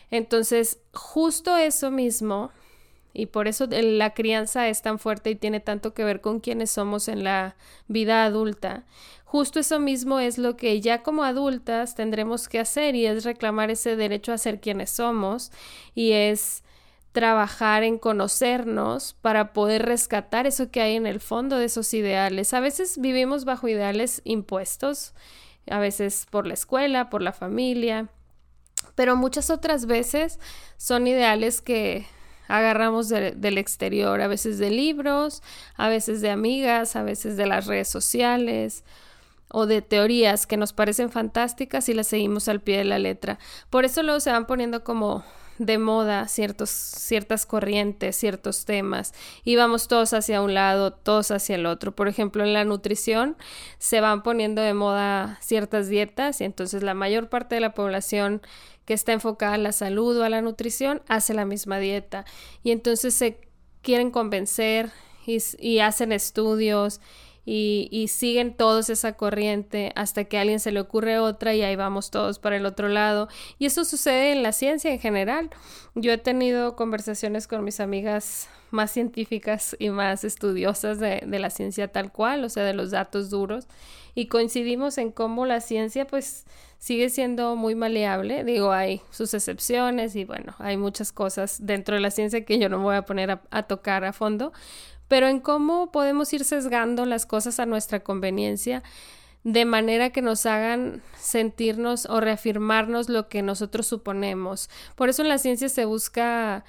Entonces, 0.10 0.80
justo 0.94 1.58
eso 1.58 1.92
mismo, 1.92 2.52
y 3.14 3.26
por 3.26 3.50
eso 3.50 3.68
la 3.70 4.14
crianza 4.14 4.70
es 4.70 4.82
tan 4.82 5.00
fuerte 5.00 5.32
y 5.32 5.36
tiene 5.36 5.60
tanto 5.60 5.94
que 5.94 6.06
ver 6.06 6.22
con 6.22 6.40
quienes 6.40 6.72
somos 6.72 7.10
en 7.10 7.26
la 7.26 7.58
vida 7.90 8.24
adulta, 8.24 8.86
justo 9.26 9.60
eso 9.60 9.82
mismo 9.82 10.22
es 10.22 10.38
lo 10.38 10.56
que 10.56 10.80
ya 10.80 11.04
como 11.04 11.24
adultas 11.26 11.94
tendremos 11.94 12.48
que 12.48 12.60
hacer 12.60 12.96
y 12.96 13.06
es 13.06 13.26
reclamar 13.26 13.70
ese 13.70 13.98
derecho 13.98 14.32
a 14.32 14.38
ser 14.38 14.62
quienes 14.62 14.92
somos 14.92 15.52
y 15.94 16.14
es 16.14 16.64
trabajar 17.20 17.84
en 17.84 17.98
conocernos 17.98 19.14
para 19.22 19.52
poder 19.52 19.86
rescatar 19.86 20.48
eso 20.48 20.72
que 20.72 20.80
hay 20.80 20.96
en 20.96 21.06
el 21.06 21.20
fondo 21.20 21.58
de 21.58 21.66
esos 21.66 21.94
ideales. 21.94 22.54
A 22.54 22.62
veces 22.62 22.98
vivimos 22.98 23.44
bajo 23.44 23.68
ideales 23.68 24.22
impuestos, 24.24 25.14
a 25.70 25.80
veces 25.80 26.28
por 26.32 26.48
la 26.48 26.54
escuela, 26.54 27.10
por 27.10 27.22
la 27.22 27.34
familia, 27.34 28.08
pero 28.96 29.18
muchas 29.18 29.50
otras 29.50 29.86
veces 29.86 30.40
son 30.78 31.08
ideales 31.08 31.60
que 31.60 32.06
agarramos 32.48 33.10
del 33.10 33.58
exterior, 33.58 34.22
a 34.22 34.28
veces 34.28 34.58
de 34.58 34.70
libros, 34.70 35.44
a 35.76 35.90
veces 35.90 36.22
de 36.22 36.30
amigas, 36.30 36.96
a 36.96 37.04
veces 37.04 37.36
de 37.36 37.48
las 37.48 37.66
redes 37.66 37.90
sociales 37.90 38.86
o 39.50 39.66
de 39.66 39.82
teorías 39.82 40.48
que 40.48 40.56
nos 40.56 40.72
parecen 40.72 41.12
fantásticas 41.12 41.90
y 41.90 41.94
las 41.94 42.08
seguimos 42.08 42.48
al 42.48 42.62
pie 42.62 42.78
de 42.78 42.86
la 42.86 42.98
letra. 42.98 43.40
Por 43.70 43.84
eso 43.84 44.04
luego 44.04 44.22
se 44.22 44.32
van 44.32 44.48
poniendo 44.48 44.86
como 44.86 45.26
de 45.60 45.78
moda 45.78 46.28
ciertos, 46.28 46.70
ciertas 46.70 47.46
corrientes, 47.46 48.16
ciertos 48.16 48.66
temas, 48.66 49.14
y 49.44 49.56
vamos 49.58 49.88
todos 49.88 50.14
hacia 50.14 50.42
un 50.42 50.54
lado, 50.54 50.94
todos 50.94 51.30
hacia 51.32 51.56
el 51.56 51.66
otro. 51.66 51.96
Por 51.96 52.08
ejemplo, 52.08 52.44
en 52.44 52.54
la 52.54 52.64
nutrición 52.64 53.38
se 53.78 54.02
van 54.02 54.24
poniendo 54.24 54.62
de 54.62 54.74
moda 54.74 55.38
ciertas 55.42 55.90
dietas 55.90 56.42
y 56.42 56.46
entonces 56.46 56.82
la 56.82 56.94
mayor 56.94 57.30
parte 57.30 57.56
de 57.56 57.62
la 57.62 57.74
población 57.74 58.42
que 58.86 58.94
está 58.94 59.12
enfocada 59.14 59.54
a 59.54 59.60
la 59.60 59.74
salud 59.74 60.18
o 60.18 60.24
a 60.24 60.30
la 60.30 60.42
nutrición 60.42 61.04
hace 61.08 61.36
la 61.36 61.46
misma 61.46 61.78
dieta 61.78 62.26
y 62.64 62.72
entonces 62.72 63.14
se 63.14 63.40
quieren 63.84 64.10
convencer 64.10 64.92
y, 65.28 65.38
y 65.60 65.80
hacen 65.80 66.12
estudios 66.12 67.02
y, 67.52 68.08
siguen 68.10 68.54
todos 68.54 68.92
esa 68.92 69.14
corriente 69.14 69.92
hasta 69.96 70.26
que 70.26 70.38
a 70.38 70.42
alguien 70.42 70.60
se 70.60 70.72
le 70.72 70.80
ocurre 70.80 71.18
otra 71.18 71.56
y 71.56 71.64
ahí 71.64 71.76
vamos 71.76 72.12
todos 72.12 72.38
para 72.38 72.58
el 72.58 72.66
otro 72.68 72.90
lado. 72.90 73.28
Y 73.58 73.66
eso 73.66 73.86
sucede 73.86 74.32
en 74.34 74.44
la 74.44 74.52
ciencia 74.52 74.92
en 74.92 75.00
general. 75.00 75.50
Yo 75.96 76.12
he 76.12 76.20
tenido 76.20 76.76
conversaciones 76.76 77.48
con 77.48 77.64
mis 77.64 77.80
amigas 77.80 78.50
más 78.70 78.92
científicas 78.92 79.76
y 79.80 79.90
más 79.90 80.24
estudiosas 80.24 81.00
de, 81.00 81.22
la 81.26 81.50
ciencia 81.50 81.88
tal 81.88 82.12
cual, 82.12 82.44
o 82.44 82.50
sea, 82.50 82.64
de 82.64 82.76
los 82.76 82.92
datos 82.92 83.32
duros, 83.32 83.68
y 84.14 84.28
coincidimos 84.28 85.00
en 85.00 85.12
cómo 85.12 85.48
la 85.48 85.60
ciencia 85.60 86.06
pues 86.06 86.46
sigue 86.78 87.10
siendo 87.10 87.56
muy 87.56 87.74
maleable. 87.74 88.44
Digo, 88.44 88.72
hay 88.72 89.02
sus 89.10 89.34
excepciones 89.34 90.16
y 90.16 90.24
bueno, 90.24 90.54
hay 90.60 90.78
muchas 90.78 91.12
cosas 91.12 91.58
dentro 91.66 91.96
de 91.96 92.02
la 92.02 92.12
ciencia 92.12 92.46
que 92.46 92.60
yo 92.60 92.70
no 92.70 92.80
voy 92.80 92.96
a 92.96 93.02
poner 93.04 93.40
a, 93.50 93.64
tocar 93.64 94.06
a 94.06 94.14
fondo, 94.14 94.54
pero 95.10 95.28
en 95.28 95.42
cómo 95.42 95.92
podemos 95.92 96.32
ir 96.32 96.46
sesgando 96.46 97.06
las 97.06 97.26
cosas 97.26 97.60
a 97.60 97.66
nuestra 97.66 98.00
conveniencia 98.00 98.82
de 99.44 99.66
manera 99.66 100.12
que 100.12 100.22
nos 100.22 100.46
hagan 100.46 101.02
sentirnos 101.18 102.06
o 102.06 102.22
reafirmarnos 102.22 103.10
lo 103.10 103.28
que 103.28 103.42
nosotros 103.42 103.88
suponemos. 103.88 104.70
Por 104.96 105.10
eso 105.10 105.22
en 105.22 105.30
la 105.30 105.38
ciencia 105.38 105.68
se 105.68 105.86
busca 105.86 106.64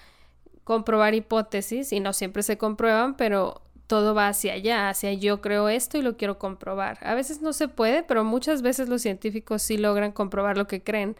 comprobar 0.64 1.14
hipótesis 1.14 1.92
y 1.92 2.00
no 2.00 2.12
siempre 2.12 2.42
se 2.42 2.59
comprueban, 2.59 3.16
pero 3.16 3.62
todo 3.87 4.14
va 4.14 4.28
hacia 4.28 4.52
allá, 4.52 4.88
hacia 4.88 5.12
yo 5.12 5.40
creo 5.40 5.68
esto 5.68 5.99
y 5.99 6.02
lo 6.02 6.16
quiero 6.16 6.38
comprobar. 6.38 6.99
A 7.02 7.14
veces 7.14 7.42
no 7.42 7.52
se 7.52 7.66
puede, 7.66 8.04
pero 8.04 8.23
muchas 8.23 8.62
veces 8.62 8.88
los 8.88 9.02
científicos 9.02 9.62
sí 9.62 9.76
logran 9.76 10.12
comprobar 10.12 10.56
lo 10.56 10.68
que 10.68 10.82
creen, 10.82 11.16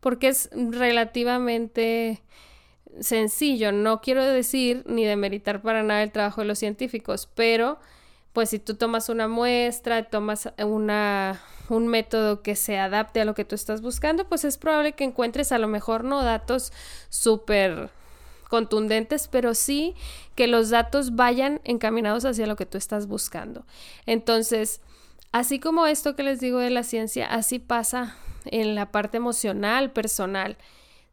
porque 0.00 0.28
es 0.28 0.50
relativamente 0.52 2.22
sencillo. 3.00 3.72
No 3.72 4.00
quiero 4.00 4.24
decir 4.24 4.82
ni 4.86 5.04
demeritar 5.04 5.62
para 5.62 5.82
nada 5.82 6.02
el 6.02 6.12
trabajo 6.12 6.40
de 6.40 6.48
los 6.48 6.58
científicos, 6.58 7.28
pero 7.34 7.78
pues 8.32 8.50
si 8.50 8.58
tú 8.58 8.74
tomas 8.74 9.08
una 9.08 9.28
muestra, 9.28 10.04
tomas 10.04 10.48
una, 10.58 11.40
un 11.68 11.88
método 11.88 12.42
que 12.42 12.56
se 12.56 12.78
adapte 12.78 13.20
a 13.20 13.24
lo 13.24 13.34
que 13.34 13.44
tú 13.44 13.54
estás 13.54 13.82
buscando, 13.82 14.28
pues 14.28 14.44
es 14.44 14.56
probable 14.56 14.92
que 14.92 15.04
encuentres 15.04 15.52
a 15.52 15.58
lo 15.58 15.68
mejor 15.68 16.04
no 16.04 16.22
datos 16.22 16.72
súper 17.08 17.90
contundentes, 18.48 19.28
pero 19.28 19.54
sí 19.54 19.94
que 20.34 20.46
los 20.46 20.70
datos 20.70 21.14
vayan 21.14 21.60
encaminados 21.64 22.24
hacia 22.24 22.46
lo 22.46 22.56
que 22.56 22.66
tú 22.66 22.78
estás 22.78 23.06
buscando. 23.06 23.64
Entonces, 24.06 24.80
así 25.32 25.58
como 25.58 25.86
esto 25.86 26.16
que 26.16 26.22
les 26.22 26.40
digo 26.40 26.58
de 26.58 26.70
la 26.70 26.82
ciencia, 26.82 27.26
así 27.26 27.58
pasa 27.58 28.16
en 28.44 28.74
la 28.74 28.90
parte 28.90 29.16
emocional, 29.16 29.92
personal. 29.92 30.56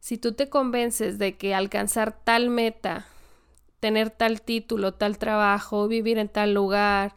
Si 0.00 0.18
tú 0.18 0.32
te 0.32 0.48
convences 0.48 1.18
de 1.18 1.36
que 1.36 1.54
alcanzar 1.54 2.18
tal 2.24 2.50
meta, 2.50 3.06
tener 3.80 4.10
tal 4.10 4.42
título, 4.42 4.94
tal 4.94 5.18
trabajo, 5.18 5.88
vivir 5.88 6.18
en 6.18 6.28
tal 6.28 6.54
lugar, 6.54 7.14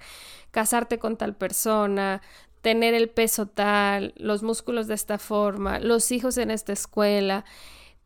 casarte 0.52 1.00
con 1.00 1.18
tal 1.18 1.36
persona, 1.36 2.22
tener 2.62 2.94
el 2.94 3.10
peso 3.10 3.48
tal, 3.48 4.14
los 4.18 4.44
músculos 4.44 4.88
de 4.88 4.94
esta 4.94 5.18
forma, 5.18 5.80
los 5.80 6.12
hijos 6.12 6.38
en 6.38 6.52
esta 6.52 6.74
escuela, 6.74 7.46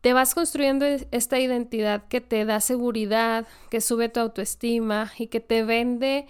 te 0.00 0.12
vas 0.12 0.34
construyendo 0.34 0.86
esta 1.10 1.38
identidad 1.38 2.06
que 2.08 2.20
te 2.20 2.44
da 2.44 2.60
seguridad, 2.60 3.46
que 3.70 3.80
sube 3.80 4.08
tu 4.08 4.20
autoestima 4.20 5.12
y 5.18 5.26
que 5.26 5.40
te 5.40 5.64
vende 5.64 6.26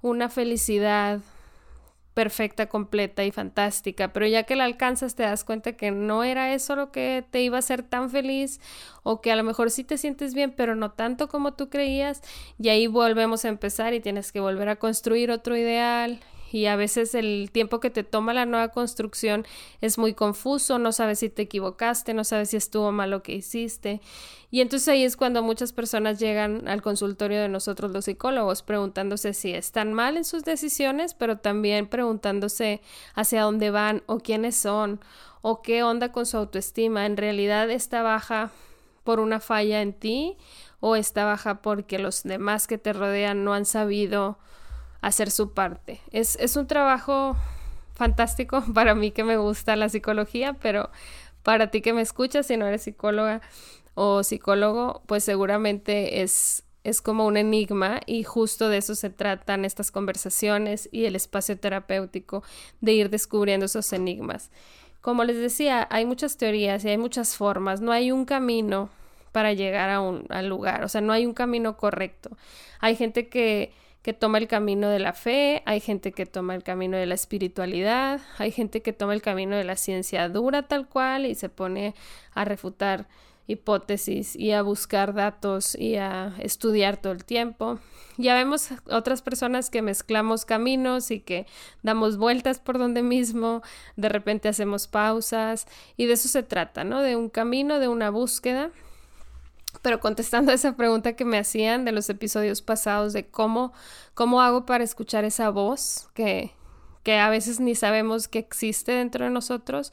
una 0.00 0.28
felicidad 0.28 1.20
perfecta, 2.14 2.68
completa 2.68 3.24
y 3.24 3.30
fantástica, 3.30 4.12
pero 4.12 4.26
ya 4.26 4.42
que 4.42 4.56
la 4.56 4.64
alcanzas 4.64 5.14
te 5.14 5.22
das 5.22 5.44
cuenta 5.44 5.72
que 5.72 5.90
no 5.90 6.24
era 6.24 6.52
eso 6.54 6.76
lo 6.76 6.92
que 6.92 7.24
te 7.30 7.42
iba 7.42 7.56
a 7.56 7.60
hacer 7.60 7.82
tan 7.82 8.10
feliz 8.10 8.60
o 9.02 9.20
que 9.20 9.32
a 9.32 9.36
lo 9.36 9.44
mejor 9.44 9.70
sí 9.70 9.84
te 9.84 9.98
sientes 9.98 10.34
bien, 10.34 10.52
pero 10.56 10.74
no 10.74 10.92
tanto 10.92 11.28
como 11.28 11.54
tú 11.54 11.70
creías 11.70 12.22
y 12.58 12.68
ahí 12.68 12.86
volvemos 12.86 13.44
a 13.44 13.48
empezar 13.48 13.94
y 13.94 14.00
tienes 14.00 14.32
que 14.32 14.40
volver 14.40 14.68
a 14.68 14.76
construir 14.76 15.30
otro 15.30 15.56
ideal 15.56 16.20
y 16.52 16.66
a 16.66 16.76
veces 16.76 17.14
el 17.14 17.50
tiempo 17.50 17.80
que 17.80 17.90
te 17.90 18.04
toma 18.04 18.34
la 18.34 18.46
nueva 18.46 18.68
construcción 18.68 19.46
es 19.80 19.98
muy 19.98 20.14
confuso, 20.14 20.78
no 20.78 20.92
sabes 20.92 21.20
si 21.20 21.30
te 21.30 21.42
equivocaste, 21.42 22.14
no 22.14 22.24
sabes 22.24 22.50
si 22.50 22.58
estuvo 22.58 22.92
mal 22.92 23.10
lo 23.10 23.22
que 23.22 23.32
hiciste. 23.32 24.00
Y 24.50 24.60
entonces 24.60 24.88
ahí 24.88 25.02
es 25.02 25.16
cuando 25.16 25.42
muchas 25.42 25.72
personas 25.72 26.20
llegan 26.20 26.68
al 26.68 26.82
consultorio 26.82 27.40
de 27.40 27.48
nosotros 27.48 27.90
los 27.90 28.04
psicólogos 28.04 28.62
preguntándose 28.62 29.32
si 29.32 29.54
están 29.54 29.94
mal 29.94 30.18
en 30.18 30.24
sus 30.24 30.44
decisiones, 30.44 31.14
pero 31.14 31.38
también 31.38 31.86
preguntándose 31.86 32.82
hacia 33.14 33.42
dónde 33.42 33.70
van 33.70 34.02
o 34.04 34.18
quiénes 34.18 34.54
son 34.54 35.00
o 35.40 35.62
qué 35.62 35.82
onda 35.82 36.12
con 36.12 36.26
su 36.26 36.36
autoestima. 36.36 37.06
¿En 37.06 37.16
realidad 37.16 37.70
está 37.70 38.02
baja 38.02 38.50
por 39.04 39.20
una 39.20 39.40
falla 39.40 39.80
en 39.80 39.94
ti 39.94 40.36
o 40.80 40.96
está 40.96 41.24
baja 41.24 41.62
porque 41.62 41.98
los 41.98 42.22
demás 42.22 42.66
que 42.66 42.76
te 42.76 42.92
rodean 42.92 43.44
no 43.44 43.54
han 43.54 43.64
sabido 43.64 44.38
hacer 45.02 45.30
su 45.30 45.52
parte. 45.52 46.00
Es, 46.12 46.36
es 46.36 46.56
un 46.56 46.66
trabajo 46.66 47.36
fantástico 47.94 48.64
para 48.74 48.94
mí 48.94 49.10
que 49.10 49.24
me 49.24 49.36
gusta 49.36 49.76
la 49.76 49.90
psicología, 49.90 50.54
pero 50.54 50.90
para 51.42 51.70
ti 51.70 51.82
que 51.82 51.92
me 51.92 52.00
escuchas, 52.00 52.46
si 52.46 52.56
no 52.56 52.66
eres 52.66 52.82
psicóloga 52.82 53.42
o 53.94 54.22
psicólogo, 54.22 55.02
pues 55.06 55.24
seguramente 55.24 56.22
es, 56.22 56.64
es 56.84 57.02
como 57.02 57.26
un 57.26 57.36
enigma 57.36 58.00
y 58.06 58.22
justo 58.22 58.68
de 58.68 58.78
eso 58.78 58.94
se 58.94 59.10
tratan 59.10 59.64
estas 59.64 59.90
conversaciones 59.90 60.88
y 60.92 61.04
el 61.04 61.16
espacio 61.16 61.58
terapéutico, 61.58 62.42
de 62.80 62.92
ir 62.92 63.10
descubriendo 63.10 63.66
esos 63.66 63.92
enigmas. 63.92 64.50
Como 65.00 65.24
les 65.24 65.36
decía, 65.36 65.88
hay 65.90 66.06
muchas 66.06 66.36
teorías 66.36 66.84
y 66.84 66.90
hay 66.90 66.98
muchas 66.98 67.36
formas, 67.36 67.80
no 67.80 67.90
hay 67.90 68.12
un 68.12 68.24
camino 68.24 68.88
para 69.32 69.52
llegar 69.52 69.90
a 69.90 70.00
un 70.00 70.26
al 70.28 70.48
lugar, 70.48 70.84
o 70.84 70.88
sea, 70.88 71.00
no 71.00 71.12
hay 71.12 71.26
un 71.26 71.34
camino 71.34 71.76
correcto. 71.76 72.30
Hay 72.78 72.94
gente 72.94 73.28
que 73.28 73.72
que 74.02 74.12
toma 74.12 74.38
el 74.38 74.48
camino 74.48 74.88
de 74.88 74.98
la 74.98 75.12
fe, 75.12 75.62
hay 75.64 75.80
gente 75.80 76.12
que 76.12 76.26
toma 76.26 76.54
el 76.54 76.62
camino 76.62 76.96
de 76.96 77.06
la 77.06 77.14
espiritualidad, 77.14 78.20
hay 78.38 78.50
gente 78.50 78.82
que 78.82 78.92
toma 78.92 79.14
el 79.14 79.22
camino 79.22 79.56
de 79.56 79.64
la 79.64 79.76
ciencia 79.76 80.28
dura 80.28 80.62
tal 80.66 80.88
cual 80.88 81.26
y 81.26 81.34
se 81.34 81.48
pone 81.48 81.94
a 82.34 82.44
refutar 82.44 83.06
hipótesis 83.46 84.36
y 84.36 84.52
a 84.52 84.62
buscar 84.62 85.14
datos 85.14 85.74
y 85.74 85.96
a 85.96 86.34
estudiar 86.38 86.96
todo 86.96 87.12
el 87.12 87.24
tiempo. 87.24 87.78
Ya 88.16 88.34
vemos 88.34 88.68
otras 88.90 89.22
personas 89.22 89.70
que 89.70 89.82
mezclamos 89.82 90.44
caminos 90.44 91.10
y 91.10 91.20
que 91.20 91.46
damos 91.82 92.18
vueltas 92.18 92.58
por 92.58 92.78
donde 92.78 93.02
mismo, 93.02 93.62
de 93.96 94.08
repente 94.08 94.48
hacemos 94.48 94.86
pausas 94.86 95.66
y 95.96 96.06
de 96.06 96.14
eso 96.14 96.28
se 96.28 96.42
trata, 96.42 96.84
¿no? 96.84 97.02
De 97.02 97.16
un 97.16 97.28
camino, 97.28 97.78
de 97.78 97.88
una 97.88 98.10
búsqueda 98.10 98.70
pero 99.80 100.00
contestando 100.00 100.52
a 100.52 100.54
esa 100.54 100.76
pregunta 100.76 101.14
que 101.14 101.24
me 101.24 101.38
hacían 101.38 101.84
de 101.84 101.92
los 101.92 102.10
episodios 102.10 102.62
pasados 102.62 103.12
de 103.12 103.26
cómo, 103.26 103.72
cómo 104.14 104.42
hago 104.42 104.66
para 104.66 104.84
escuchar 104.84 105.24
esa 105.24 105.50
voz 105.50 106.08
que, 106.14 106.52
que 107.02 107.18
a 107.18 107.30
veces 107.30 107.60
ni 107.60 107.74
sabemos 107.74 108.28
que 108.28 108.38
existe 108.38 108.92
dentro 108.92 109.24
de 109.24 109.30
nosotros, 109.30 109.92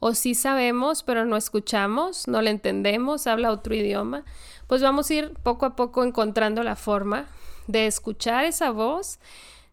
o 0.00 0.14
sí 0.14 0.34
sabemos, 0.34 1.02
pero 1.02 1.24
no 1.24 1.36
escuchamos, 1.36 2.26
no 2.26 2.42
la 2.42 2.50
entendemos, 2.50 3.26
habla 3.26 3.52
otro 3.52 3.74
idioma, 3.74 4.24
pues 4.66 4.82
vamos 4.82 5.10
a 5.10 5.14
ir 5.14 5.34
poco 5.42 5.66
a 5.66 5.76
poco 5.76 6.02
encontrando 6.02 6.62
la 6.62 6.74
forma 6.74 7.26
de 7.66 7.86
escuchar 7.86 8.44
esa 8.44 8.70
voz, 8.70 9.18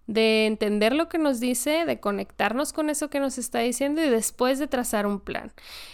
de 0.06 0.46
entender 0.46 0.94
lo 0.94 1.10
que 1.10 1.18
nos 1.18 1.40
dice, 1.40 1.86
de 1.86 2.00
conectarnos 2.00 2.74
con 2.74 2.90
eso 2.90 3.10
que 3.10 3.20
nos 3.20 3.38
está 3.38 3.60
diciendo 3.60 4.04
y 4.04 4.10
después 4.10 4.60
de 4.60 4.68
trazar 4.68 5.06
un 5.06 5.20
plan. 5.20 5.52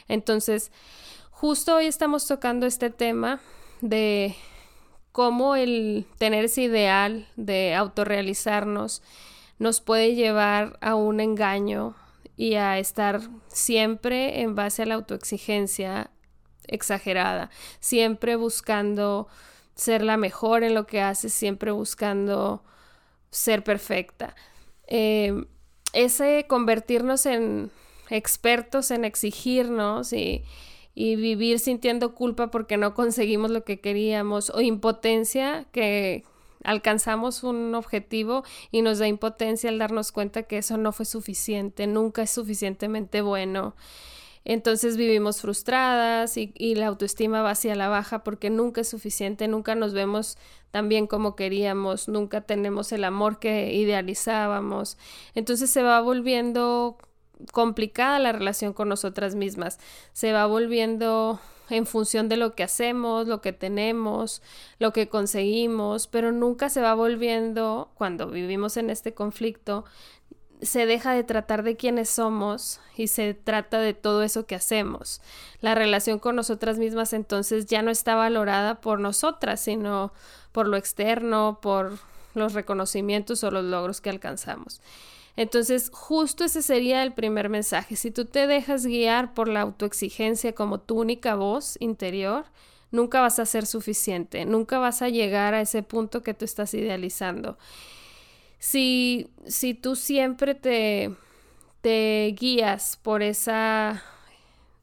Entonces, 0.08 0.72
Justo 1.43 1.75
hoy 1.75 1.88
estamos 1.88 2.25
tocando 2.25 2.65
este 2.65 2.89
tema 2.89 3.41
de 3.81 4.33
cómo 5.12 5.57
el 5.57 6.05
tener 6.17 6.45
ese 6.45 6.62
ideal 6.62 7.27
de 7.35 7.75
autorrealizarnos 7.75 9.01
nos 9.59 9.81
puede 9.81 10.15
llevar 10.15 10.77
a 10.79 10.95
un 10.95 11.19
engaño 11.19 11.95
y 12.38 12.53
a 12.53 12.79
estar 12.79 13.19
siempre 13.50 14.39
en 14.39 14.55
base 14.55 14.83
a 14.83 14.85
la 14.85 14.95
autoexigencia 14.95 16.12
exagerada, 16.67 17.50
siempre 17.81 18.38
buscando 18.38 19.27
ser 19.75 20.01
la 20.01 20.15
mejor 20.15 20.63
en 20.63 20.73
lo 20.73 20.88
que 20.88 21.01
haces, 21.01 21.33
siempre 21.33 21.71
buscando 21.71 22.63
ser 23.31 23.65
perfecta. 23.65 24.33
Eh, 24.88 25.43
ese 25.91 26.45
convertirnos 26.47 27.25
en 27.25 27.69
expertos 28.09 28.91
en 28.91 29.03
exigirnos 29.03 30.13
y 30.13 30.45
y 30.95 31.15
vivir 31.15 31.59
sintiendo 31.59 32.13
culpa 32.13 32.51
porque 32.51 32.77
no 32.77 32.93
conseguimos 32.93 33.51
lo 33.51 33.63
que 33.63 33.79
queríamos 33.79 34.50
o 34.51 34.62
impotencia 34.62 35.65
que 35.71 36.23
alcanzamos 36.63 37.43
un 37.43 37.75
objetivo 37.75 38.43
y 38.71 38.81
nos 38.81 39.00
da 39.00 39.07
impotencia 39.07 39.69
al 39.69 39.79
darnos 39.79 40.12
cuenta 40.12 40.43
que 40.43 40.57
eso 40.57 40.77
no 40.77 40.91
fue 40.91 41.05
suficiente, 41.05 41.88
nunca 41.88 42.23
es 42.23 42.31
suficientemente 42.31 43.21
bueno. 43.21 43.75
Entonces 44.45 44.97
vivimos 44.97 45.41
frustradas 45.41 46.35
y, 46.35 46.51
y, 46.55 46.75
la 46.75 46.88
autoestima 46.88 47.41
va 47.41 47.51
hacia 47.51 47.75
la 47.75 47.88
baja 47.88 48.25
porque 48.25 48.50
nunca 48.50 48.81
es 48.81 48.89
suficiente, 48.89 49.47
nunca 49.47 49.73
nos 49.73 49.93
vemos 49.93 50.38
tan 50.69 50.89
bien 50.89 51.07
como 51.07 51.38
queríamos, 51.38 52.09
nunca 52.09 52.41
tenemos 52.41 52.91
el 52.91 53.05
amor 53.05 53.39
que 53.39 53.73
idealizábamos. 53.73 54.97
Entonces 55.33 55.69
se 55.69 55.81
va 55.81 56.01
volviendo 56.01 56.97
complicada 57.51 58.19
la 58.19 58.31
relación 58.31 58.73
con 58.73 58.89
nosotras 58.89 59.35
mismas. 59.35 59.79
Se 60.13 60.31
va 60.31 60.45
volviendo 60.45 61.39
en 61.69 61.85
función 61.85 62.29
de 62.29 62.37
lo 62.37 62.55
que 62.55 62.63
hacemos, 62.63 63.27
lo 63.27 63.41
que 63.41 63.53
tenemos, 63.53 64.41
lo 64.79 64.93
que 64.93 65.07
conseguimos, 65.07 66.07
pero 66.07 66.31
nunca 66.31 66.69
se 66.69 66.81
va 66.81 66.93
volviendo, 66.93 67.89
cuando 67.95 68.27
vivimos 68.27 68.77
en 68.77 68.89
este 68.89 69.13
conflicto, 69.13 69.85
se 70.61 70.85
deja 70.85 71.13
de 71.13 71.23
tratar 71.23 71.63
de 71.63 71.75
quiénes 71.75 72.09
somos 72.09 72.79
y 72.95 73.07
se 73.07 73.33
trata 73.33 73.79
de 73.79 73.93
todo 73.93 74.23
eso 74.23 74.45
que 74.45 74.55
hacemos. 74.55 75.21
La 75.59 75.75
relación 75.75 76.19
con 76.19 76.35
nosotras 76.35 76.77
mismas 76.77 77.13
entonces 77.13 77.65
ya 77.65 77.81
no 77.81 77.91
está 77.91 78.15
valorada 78.15 78.79
por 78.79 78.99
nosotras, 78.99 79.59
sino 79.59 80.13
por 80.51 80.67
lo 80.67 80.77
externo, 80.77 81.59
por 81.61 81.97
los 82.33 82.53
reconocimientos 82.53 83.43
o 83.43 83.51
los 83.51 83.65
logros 83.65 83.99
que 83.99 84.09
alcanzamos. 84.09 84.81
Entonces, 85.35 85.89
justo 85.91 86.43
ese 86.43 86.61
sería 86.61 87.03
el 87.03 87.13
primer 87.13 87.49
mensaje. 87.49 87.95
Si 87.95 88.11
tú 88.11 88.25
te 88.25 88.45
dejas 88.45 88.85
guiar 88.85 89.33
por 89.33 89.47
la 89.47 89.61
autoexigencia 89.61 90.53
como 90.53 90.79
tu 90.79 90.99
única 90.99 91.35
voz 91.35 91.77
interior, 91.79 92.45
nunca 92.91 93.19
vas 93.21 93.39
a 93.39 93.45
ser 93.45 93.65
suficiente, 93.65 94.45
nunca 94.45 94.77
vas 94.77 95.01
a 95.01 95.09
llegar 95.09 95.55
a 95.55 95.61
ese 95.61 95.81
punto 95.81 96.21
que 96.21 96.35
tú 96.35 96.45
estás 96.45 96.73
idealizando. 96.75 97.57
Si, 98.59 99.27
si 99.47 99.73
tú 99.73 99.95
siempre 99.95 100.53
te, 100.55 101.11
te 101.81 102.33
guías 102.39 102.97
por 103.01 103.23
esa, 103.23 104.03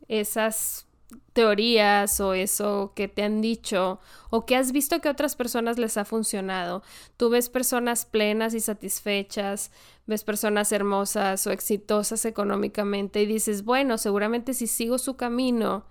esas 0.09 0.87
teorías 1.33 2.21
o 2.21 2.35
eso 2.35 2.93
que 2.95 3.09
te 3.09 3.23
han 3.23 3.41
dicho 3.41 4.01
o 4.31 4.47
que 4.47 4.57
has 4.57 4.73
visto 4.73 5.01
que 5.01 5.09
a 5.09 5.13
otras 5.13 5.37
personas 5.37 5.79
les 5.79 5.97
ha 5.97 6.05
funcionado. 6.05 6.83
Tú 7.17 7.31
ves 7.31 7.49
personas 7.49 8.05
plenas 8.05 8.55
y 8.55 8.61
satisfechas, 8.61 9.71
ves 10.07 10.25
personas 10.25 10.73
hermosas 10.73 11.47
o 11.47 11.51
exitosas 11.51 12.25
económicamente 12.25 13.23
y 13.23 13.27
dices, 13.27 13.65
bueno, 13.65 13.99
seguramente 13.99 14.55
si 14.55 14.67
sigo 14.67 14.99
su 14.99 15.17
camino 15.17 15.85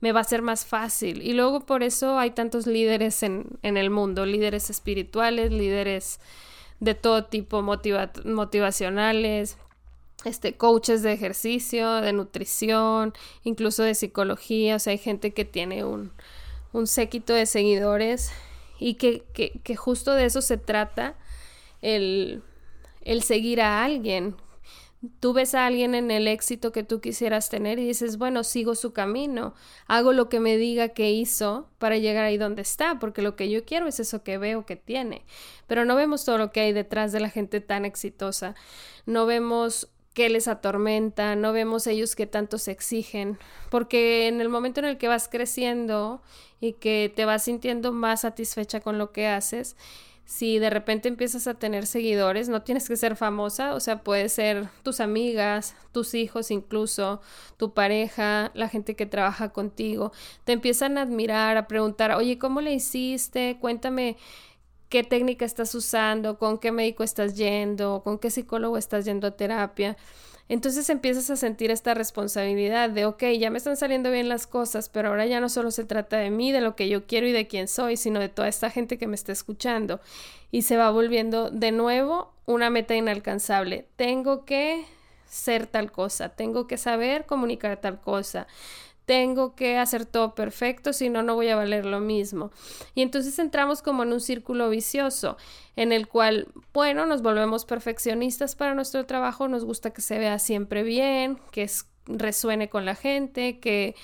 me 0.00 0.12
va 0.12 0.20
a 0.20 0.24
ser 0.24 0.42
más 0.42 0.66
fácil. 0.66 1.22
Y 1.22 1.32
luego 1.32 1.60
por 1.60 1.84
eso 1.84 2.18
hay 2.18 2.32
tantos 2.32 2.66
líderes 2.66 3.22
en, 3.22 3.46
en 3.62 3.76
el 3.76 3.88
mundo, 3.88 4.26
líderes 4.26 4.68
espirituales, 4.68 5.52
líderes 5.52 6.18
de 6.80 6.96
todo 6.96 7.26
tipo, 7.26 7.62
motivacionales, 7.62 9.56
este, 10.24 10.56
coaches 10.56 11.02
de 11.02 11.12
ejercicio, 11.12 11.94
de 12.00 12.12
nutrición, 12.12 13.12
incluso 13.44 13.82
de 13.82 13.94
psicología. 13.94 14.76
O 14.76 14.78
sea, 14.78 14.92
hay 14.92 14.98
gente 14.98 15.32
que 15.32 15.44
tiene 15.44 15.84
un, 15.84 16.12
un 16.72 16.86
séquito 16.86 17.32
de 17.34 17.46
seguidores 17.46 18.32
y 18.78 18.94
que, 18.94 19.22
que, 19.32 19.60
que, 19.62 19.76
justo 19.76 20.14
de 20.14 20.24
eso 20.24 20.42
se 20.42 20.56
trata 20.56 21.14
el, 21.82 22.42
el 23.02 23.22
seguir 23.22 23.60
a 23.60 23.84
alguien. 23.84 24.36
Tú 25.18 25.32
ves 25.32 25.54
a 25.54 25.66
alguien 25.66 25.96
en 25.96 26.12
el 26.12 26.28
éxito 26.28 26.70
que 26.70 26.84
tú 26.84 27.00
quisieras 27.00 27.48
tener 27.48 27.80
y 27.80 27.86
dices, 27.86 28.18
bueno, 28.18 28.44
sigo 28.44 28.76
su 28.76 28.92
camino, 28.92 29.52
hago 29.88 30.12
lo 30.12 30.28
que 30.28 30.38
me 30.38 30.56
diga 30.56 30.90
que 30.90 31.10
hizo 31.10 31.68
para 31.78 31.96
llegar 31.96 32.24
ahí 32.24 32.38
donde 32.38 32.62
está, 32.62 33.00
porque 33.00 33.20
lo 33.20 33.34
que 33.34 33.50
yo 33.50 33.64
quiero 33.64 33.88
es 33.88 33.98
eso 33.98 34.22
que 34.22 34.38
veo 34.38 34.64
que 34.64 34.76
tiene. 34.76 35.24
Pero 35.66 35.84
no 35.84 35.96
vemos 35.96 36.24
todo 36.24 36.38
lo 36.38 36.52
que 36.52 36.60
hay 36.60 36.72
detrás 36.72 37.10
de 37.10 37.18
la 37.18 37.30
gente 37.30 37.60
tan 37.60 37.84
exitosa. 37.84 38.54
No 39.04 39.26
vemos 39.26 39.91
que 40.14 40.28
les 40.28 40.48
atormenta, 40.48 41.36
no 41.36 41.52
vemos 41.52 41.86
ellos 41.86 42.14
que 42.16 42.26
tanto 42.26 42.58
se 42.58 42.70
exigen, 42.70 43.38
porque 43.70 44.28
en 44.28 44.40
el 44.40 44.48
momento 44.48 44.80
en 44.80 44.86
el 44.86 44.98
que 44.98 45.08
vas 45.08 45.28
creciendo 45.28 46.22
y 46.60 46.74
que 46.74 47.12
te 47.14 47.24
vas 47.24 47.44
sintiendo 47.44 47.92
más 47.92 48.22
satisfecha 48.22 48.80
con 48.80 48.98
lo 48.98 49.12
que 49.12 49.26
haces, 49.26 49.76
si 50.24 50.58
de 50.58 50.70
repente 50.70 51.08
empiezas 51.08 51.46
a 51.46 51.54
tener 51.54 51.86
seguidores, 51.86 52.48
no 52.48 52.62
tienes 52.62 52.88
que 52.88 52.96
ser 52.96 53.16
famosa, 53.16 53.74
o 53.74 53.80
sea, 53.80 54.02
puede 54.02 54.28
ser 54.28 54.68
tus 54.82 55.00
amigas, 55.00 55.74
tus 55.92 56.14
hijos 56.14 56.50
incluso, 56.50 57.20
tu 57.56 57.74
pareja, 57.74 58.50
la 58.54 58.68
gente 58.68 58.94
que 58.94 59.04
trabaja 59.04 59.50
contigo, 59.50 60.12
te 60.44 60.52
empiezan 60.52 60.96
a 60.96 61.02
admirar, 61.02 61.56
a 61.56 61.66
preguntar, 61.66 62.12
oye, 62.12 62.38
¿cómo 62.38 62.60
le 62.60 62.72
hiciste? 62.72 63.58
Cuéntame 63.60 64.16
qué 64.92 65.02
técnica 65.02 65.46
estás 65.46 65.74
usando, 65.74 66.38
con 66.38 66.58
qué 66.58 66.70
médico 66.70 67.02
estás 67.02 67.34
yendo, 67.34 68.02
con 68.04 68.18
qué 68.18 68.28
psicólogo 68.28 68.76
estás 68.76 69.06
yendo 69.06 69.26
a 69.26 69.30
terapia. 69.30 69.96
Entonces 70.50 70.90
empiezas 70.90 71.30
a 71.30 71.36
sentir 71.36 71.70
esta 71.70 71.94
responsabilidad 71.94 72.90
de, 72.90 73.06
ok, 73.06 73.22
ya 73.38 73.48
me 73.48 73.56
están 73.56 73.78
saliendo 73.78 74.10
bien 74.10 74.28
las 74.28 74.46
cosas, 74.46 74.90
pero 74.90 75.08
ahora 75.08 75.24
ya 75.24 75.40
no 75.40 75.48
solo 75.48 75.70
se 75.70 75.84
trata 75.84 76.18
de 76.18 76.28
mí, 76.28 76.52
de 76.52 76.60
lo 76.60 76.76
que 76.76 76.90
yo 76.90 77.06
quiero 77.06 77.26
y 77.26 77.32
de 77.32 77.46
quién 77.46 77.68
soy, 77.68 77.96
sino 77.96 78.20
de 78.20 78.28
toda 78.28 78.48
esta 78.48 78.68
gente 78.68 78.98
que 78.98 79.06
me 79.06 79.14
está 79.14 79.32
escuchando. 79.32 79.98
Y 80.50 80.60
se 80.60 80.76
va 80.76 80.90
volviendo 80.90 81.50
de 81.50 81.72
nuevo 81.72 82.30
una 82.44 82.68
meta 82.68 82.94
inalcanzable. 82.94 83.86
Tengo 83.96 84.44
que 84.44 84.84
ser 85.26 85.66
tal 85.66 85.90
cosa, 85.90 86.28
tengo 86.28 86.66
que 86.66 86.76
saber 86.76 87.24
comunicar 87.24 87.80
tal 87.80 87.98
cosa, 87.98 88.46
tengo 89.04 89.54
que 89.54 89.78
hacer 89.78 90.06
todo 90.06 90.34
perfecto, 90.34 90.92
si 90.92 91.08
no, 91.08 91.22
no 91.22 91.34
voy 91.34 91.48
a 91.48 91.56
valer 91.56 91.84
lo 91.86 92.00
mismo. 92.00 92.50
Y 92.94 93.02
entonces 93.02 93.38
entramos 93.38 93.82
como 93.82 94.02
en 94.02 94.12
un 94.12 94.20
círculo 94.20 94.70
vicioso 94.70 95.36
en 95.76 95.92
el 95.92 96.08
cual, 96.08 96.48
bueno, 96.72 97.06
nos 97.06 97.22
volvemos 97.22 97.64
perfeccionistas 97.64 98.54
para 98.54 98.74
nuestro 98.74 99.04
trabajo, 99.06 99.48
nos 99.48 99.64
gusta 99.64 99.90
que 99.90 100.02
se 100.02 100.18
vea 100.18 100.38
siempre 100.38 100.82
bien, 100.82 101.38
que 101.50 101.68
resuene 102.06 102.68
con 102.68 102.84
la 102.84 102.94
gente, 102.94 103.58
que 103.58 103.94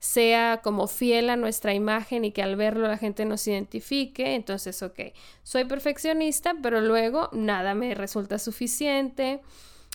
sea 0.00 0.60
como 0.62 0.86
fiel 0.86 1.28
a 1.28 1.36
nuestra 1.36 1.74
imagen 1.74 2.24
y 2.24 2.30
que 2.30 2.42
al 2.42 2.56
verlo 2.56 2.86
la 2.86 2.98
gente 2.98 3.24
nos 3.24 3.46
identifique. 3.48 4.34
Entonces, 4.34 4.82
ok, 4.82 5.00
soy 5.42 5.64
perfeccionista, 5.64 6.54
pero 6.62 6.80
luego 6.80 7.28
nada 7.32 7.74
me 7.74 7.94
resulta 7.94 8.38
suficiente 8.38 9.40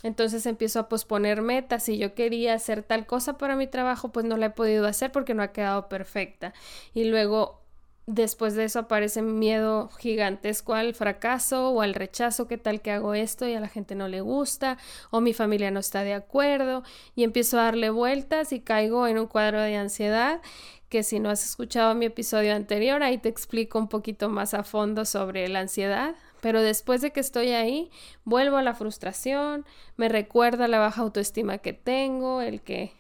entonces 0.03 0.45
empiezo 0.45 0.79
a 0.79 0.89
posponer 0.89 1.41
metas. 1.41 1.83
Si 1.83 1.97
yo 1.97 2.13
quería 2.13 2.53
hacer 2.53 2.83
tal 2.83 3.05
cosa 3.05 3.37
para 3.37 3.55
mi 3.55 3.67
trabajo, 3.67 4.11
pues 4.11 4.25
no 4.25 4.37
la 4.37 4.47
he 4.47 4.49
podido 4.51 4.85
hacer 4.85 5.11
porque 5.11 5.33
no 5.33 5.41
ha 5.41 5.53
quedado 5.53 5.87
perfecta. 5.87 6.53
Y 6.93 7.05
luego, 7.05 7.61
después 8.05 8.53
de 8.55 8.65
eso, 8.65 8.79
aparece 8.79 9.21
miedo 9.21 9.89
gigantesco 9.97 10.73
al 10.73 10.93
fracaso 10.93 11.69
o 11.69 11.81
al 11.81 11.93
rechazo. 11.93 12.47
¿Qué 12.49 12.57
tal 12.57 12.81
que 12.81 12.91
hago 12.91 13.13
esto 13.13 13.47
y 13.47 13.53
a 13.53 13.61
la 13.61 13.69
gente 13.69 13.95
no 13.95 14.09
le 14.09 14.19
gusta? 14.19 14.77
O 15.09 15.21
mi 15.21 15.33
familia 15.33 15.71
no 15.71 15.79
está 15.79 16.03
de 16.03 16.13
acuerdo. 16.13 16.83
Y 17.15 17.23
empiezo 17.23 17.57
a 17.57 17.63
darle 17.63 17.89
vueltas 17.89 18.51
y 18.51 18.59
caigo 18.59 19.07
en 19.07 19.17
un 19.17 19.27
cuadro 19.27 19.61
de 19.61 19.77
ansiedad 19.77 20.41
que 20.89 21.01
si 21.01 21.19
no 21.19 21.31
has 21.31 21.43
escuchado 21.43 21.95
mi 21.95 22.05
episodio 22.05 22.53
anterior, 22.53 23.01
ahí 23.01 23.17
te 23.17 23.27
explico 23.27 23.79
un 23.79 23.87
poquito 23.87 24.29
más 24.29 24.53
a 24.53 24.63
fondo 24.63 25.05
sobre 25.05 25.47
la 25.47 25.61
ansiedad, 25.61 26.13
pero 26.43 26.61
después 26.61 26.99
de 26.99 27.11
que 27.11 27.21
estoy 27.21 27.53
ahí, 27.53 27.89
vuelvo 28.25 28.57
a 28.57 28.61
la 28.63 28.73
frustración, 28.73 29.65
me 29.95 30.09
recuerda 30.09 30.67
la 30.67 30.77
baja 30.77 31.01
autoestima 31.01 31.59
que 31.59 31.71
tengo, 31.71 32.41
el 32.41 32.59
que 32.61 32.91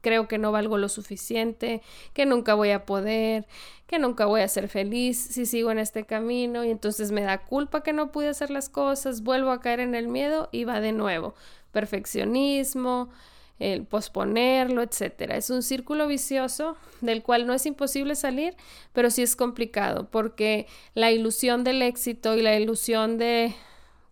creo 0.00 0.28
que 0.28 0.38
no 0.38 0.52
valgo 0.52 0.78
lo 0.78 0.88
suficiente, 0.88 1.82
que 2.12 2.24
nunca 2.24 2.54
voy 2.54 2.70
a 2.70 2.86
poder, 2.86 3.48
que 3.88 3.98
nunca 3.98 4.26
voy 4.26 4.42
a 4.42 4.48
ser 4.48 4.68
feliz 4.68 5.18
si 5.18 5.44
sigo 5.44 5.72
en 5.72 5.80
este 5.80 6.06
camino 6.06 6.62
y 6.62 6.70
entonces 6.70 7.10
me 7.10 7.22
da 7.22 7.38
culpa 7.38 7.82
que 7.82 7.92
no 7.92 8.12
pude 8.12 8.28
hacer 8.28 8.50
las 8.50 8.68
cosas, 8.68 9.24
vuelvo 9.24 9.50
a 9.50 9.60
caer 9.60 9.80
en 9.80 9.96
el 9.96 10.06
miedo 10.06 10.48
y 10.52 10.62
va 10.62 10.80
de 10.80 10.92
nuevo. 10.92 11.34
Perfeccionismo, 11.72 13.08
el 13.58 13.84
posponerlo, 13.84 14.82
etcétera. 14.82 15.36
Es 15.36 15.50
un 15.50 15.62
círculo 15.62 16.06
vicioso 16.06 16.76
del 17.00 17.22
cual 17.22 17.46
no 17.46 17.54
es 17.54 17.66
imposible 17.66 18.14
salir, 18.16 18.56
pero 18.92 19.10
sí 19.10 19.22
es 19.22 19.36
complicado 19.36 20.08
porque 20.10 20.66
la 20.94 21.12
ilusión 21.12 21.64
del 21.64 21.82
éxito 21.82 22.36
y 22.36 22.42
la 22.42 22.58
ilusión 22.58 23.18
de 23.18 23.54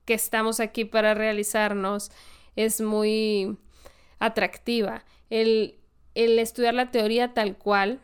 que 0.04 0.14
estamos 0.14 0.60
aquí 0.60 0.84
para 0.84 1.14
realizarnos 1.14 2.10
es 2.56 2.80
muy 2.80 3.56
atractiva. 4.18 5.04
El, 5.30 5.76
el 6.14 6.38
estudiar 6.38 6.74
la 6.74 6.90
teoría 6.90 7.34
tal 7.34 7.56
cual, 7.56 8.00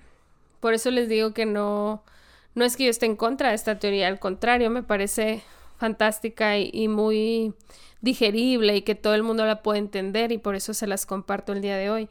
por 0.61 0.74
eso 0.74 0.90
les 0.90 1.09
digo 1.09 1.35
que 1.35 1.46
no, 1.46 2.03
no 2.55 2.64
es 2.64 2.77
que 2.77 2.85
yo 2.85 2.90
esté 2.90 3.07
en 3.07 3.16
contra 3.16 3.51
de 3.51 3.55
esta 3.55 3.79
teoría, 3.79 4.09
al 4.09 4.18
contrario, 4.18 4.70
me 4.70 4.83
parece 4.83 5.42
fantástica 5.79 6.59
y 6.59 6.88
muy 6.88 7.55
digerible 8.01 8.77
y 8.77 8.83
que 8.83 8.95
todo 8.95 9.14
el 9.14 9.23
mundo 9.23 9.47
la 9.47 9.62
puede 9.62 9.79
entender 9.79 10.33
y 10.33 10.38
por 10.38 10.55
eso 10.55 10.75
se 10.75 10.87
las 10.87 11.07
comparto 11.07 11.53
el 11.53 11.62
día 11.62 11.77
de 11.77 11.91
hoy. 11.91 12.09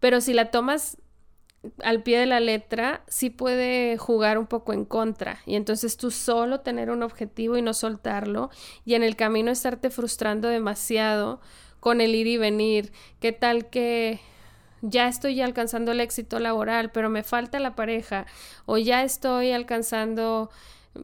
Pero 0.00 0.20
si 0.20 0.34
la 0.34 0.50
tomas 0.50 0.98
al 1.82 2.02
pie 2.02 2.18
de 2.18 2.26
la 2.26 2.40
letra, 2.40 3.02
sí 3.08 3.30
puede 3.30 3.96
jugar 3.96 4.38
un 4.38 4.46
poco 4.46 4.72
en 4.72 4.84
contra 4.84 5.38
y 5.46 5.56
entonces 5.56 5.96
tú 5.96 6.10
solo 6.10 6.60
tener 6.60 6.90
un 6.90 7.02
objetivo 7.02 7.56
y 7.56 7.62
no 7.62 7.74
soltarlo 7.74 8.50
y 8.84 8.94
en 8.94 9.02
el 9.02 9.16
camino 9.16 9.50
estarte 9.50 9.90
frustrando 9.90 10.48
demasiado 10.48 11.40
con 11.80 12.00
el 12.00 12.14
ir 12.14 12.26
y 12.26 12.36
venir. 12.36 12.92
¿Qué 13.20 13.32
tal 13.32 13.68
que 13.68 14.20
ya 14.82 15.08
estoy 15.08 15.40
alcanzando 15.40 15.92
el 15.92 16.00
éxito 16.00 16.38
laboral, 16.38 16.90
pero 16.90 17.08
me 17.08 17.22
falta 17.22 17.58
la 17.58 17.74
pareja 17.74 18.26
o 18.66 18.78
ya 18.78 19.02
estoy 19.02 19.52
alcanzando 19.52 20.50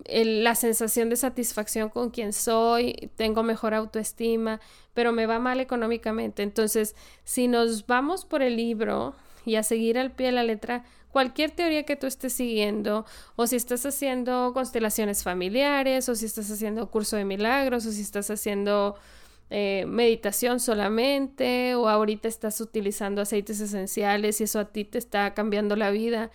la 0.08 0.54
sensación 0.54 1.08
de 1.08 1.16
satisfacción 1.16 1.88
con 1.88 2.10
quien 2.10 2.32
soy, 2.32 3.10
tengo 3.16 3.42
mejor 3.42 3.74
autoestima, 3.74 4.60
pero 4.94 5.12
me 5.12 5.26
va 5.26 5.38
mal 5.38 5.60
económicamente. 5.60 6.42
Entonces, 6.42 6.94
si 7.24 7.48
nos 7.48 7.86
vamos 7.86 8.24
por 8.24 8.42
el 8.42 8.56
libro 8.56 9.14
y 9.44 9.56
a 9.56 9.62
seguir 9.62 9.98
al 9.98 10.12
pie 10.12 10.26
de 10.26 10.32
la 10.32 10.44
letra, 10.44 10.84
cualquier 11.10 11.50
teoría 11.50 11.84
que 11.84 11.96
tú 11.96 12.06
estés 12.06 12.32
siguiendo, 12.32 13.04
o 13.36 13.46
si 13.46 13.56
estás 13.56 13.84
haciendo 13.86 14.52
constelaciones 14.54 15.22
familiares, 15.22 16.08
o 16.08 16.14
si 16.14 16.26
estás 16.26 16.50
haciendo 16.50 16.90
curso 16.90 17.16
de 17.16 17.24
milagros, 17.24 17.86
o 17.86 17.92
si 17.92 18.00
estás 18.00 18.30
haciendo 18.30 18.96
eh, 19.54 19.84
meditación 19.86 20.60
solamente 20.60 21.74
o 21.74 21.86
ahorita 21.86 22.26
estás 22.26 22.58
utilizando 22.62 23.20
aceites 23.20 23.60
esenciales 23.60 24.40
y 24.40 24.44
eso 24.44 24.58
a 24.58 24.72
ti 24.72 24.86
te 24.86 24.96
está 24.96 25.34
cambiando 25.34 25.76
la 25.76 25.90
vida. 25.90 26.30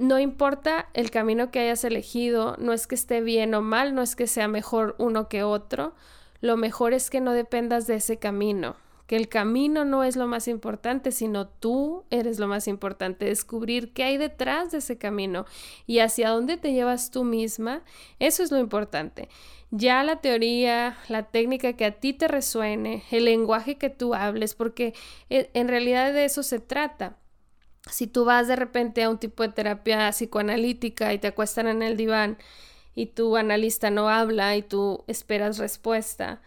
No 0.00 0.18
importa 0.18 0.88
el 0.94 1.10
camino 1.10 1.50
que 1.50 1.60
hayas 1.60 1.84
elegido, 1.84 2.56
no 2.58 2.72
es 2.72 2.86
que 2.86 2.94
esté 2.94 3.20
bien 3.20 3.54
o 3.54 3.60
mal, 3.60 3.94
no 3.94 4.00
es 4.00 4.16
que 4.16 4.26
sea 4.26 4.48
mejor 4.48 4.94
uno 4.98 5.28
que 5.28 5.42
otro, 5.42 5.94
lo 6.40 6.56
mejor 6.56 6.94
es 6.94 7.10
que 7.10 7.20
no 7.20 7.32
dependas 7.32 7.86
de 7.86 7.96
ese 7.96 8.18
camino 8.18 8.76
que 9.10 9.16
el 9.16 9.28
camino 9.28 9.84
no 9.84 10.04
es 10.04 10.14
lo 10.14 10.28
más 10.28 10.46
importante, 10.46 11.10
sino 11.10 11.48
tú 11.48 12.04
eres 12.10 12.38
lo 12.38 12.46
más 12.46 12.68
importante, 12.68 13.24
descubrir 13.24 13.92
qué 13.92 14.04
hay 14.04 14.18
detrás 14.18 14.70
de 14.70 14.78
ese 14.78 14.98
camino 14.98 15.46
y 15.84 15.98
hacia 15.98 16.28
dónde 16.30 16.58
te 16.58 16.72
llevas 16.72 17.10
tú 17.10 17.24
misma, 17.24 17.82
eso 18.20 18.44
es 18.44 18.52
lo 18.52 18.60
importante. 18.60 19.28
Ya 19.72 20.04
la 20.04 20.20
teoría, 20.20 20.96
la 21.08 21.24
técnica 21.24 21.72
que 21.72 21.86
a 21.86 21.98
ti 21.98 22.12
te 22.12 22.28
resuene, 22.28 23.02
el 23.10 23.24
lenguaje 23.24 23.78
que 23.78 23.90
tú 23.90 24.14
hables, 24.14 24.54
porque 24.54 24.94
e, 25.28 25.50
en 25.54 25.66
realidad 25.66 26.12
de 26.12 26.24
eso 26.24 26.44
se 26.44 26.60
trata. 26.60 27.16
Si 27.90 28.06
tú 28.06 28.24
vas 28.24 28.48
de 28.48 28.56
repente 28.56 29.02
a 29.02 29.10
un 29.10 29.18
tipo 29.18 29.42
de 29.42 29.50
terapia 29.50 30.10
psicoanalítica 30.10 31.12
y 31.12 31.18
te 31.18 31.28
acuestan 31.28 31.68
en 31.68 31.82
el 31.82 31.96
diván 31.96 32.38
y 32.94 33.06
tu 33.06 33.36
analista 33.36 33.90
no 33.90 34.08
habla 34.08 34.56
y 34.56 34.62
tú 34.62 35.04
esperas 35.06 35.58
respuesta, 35.58 36.42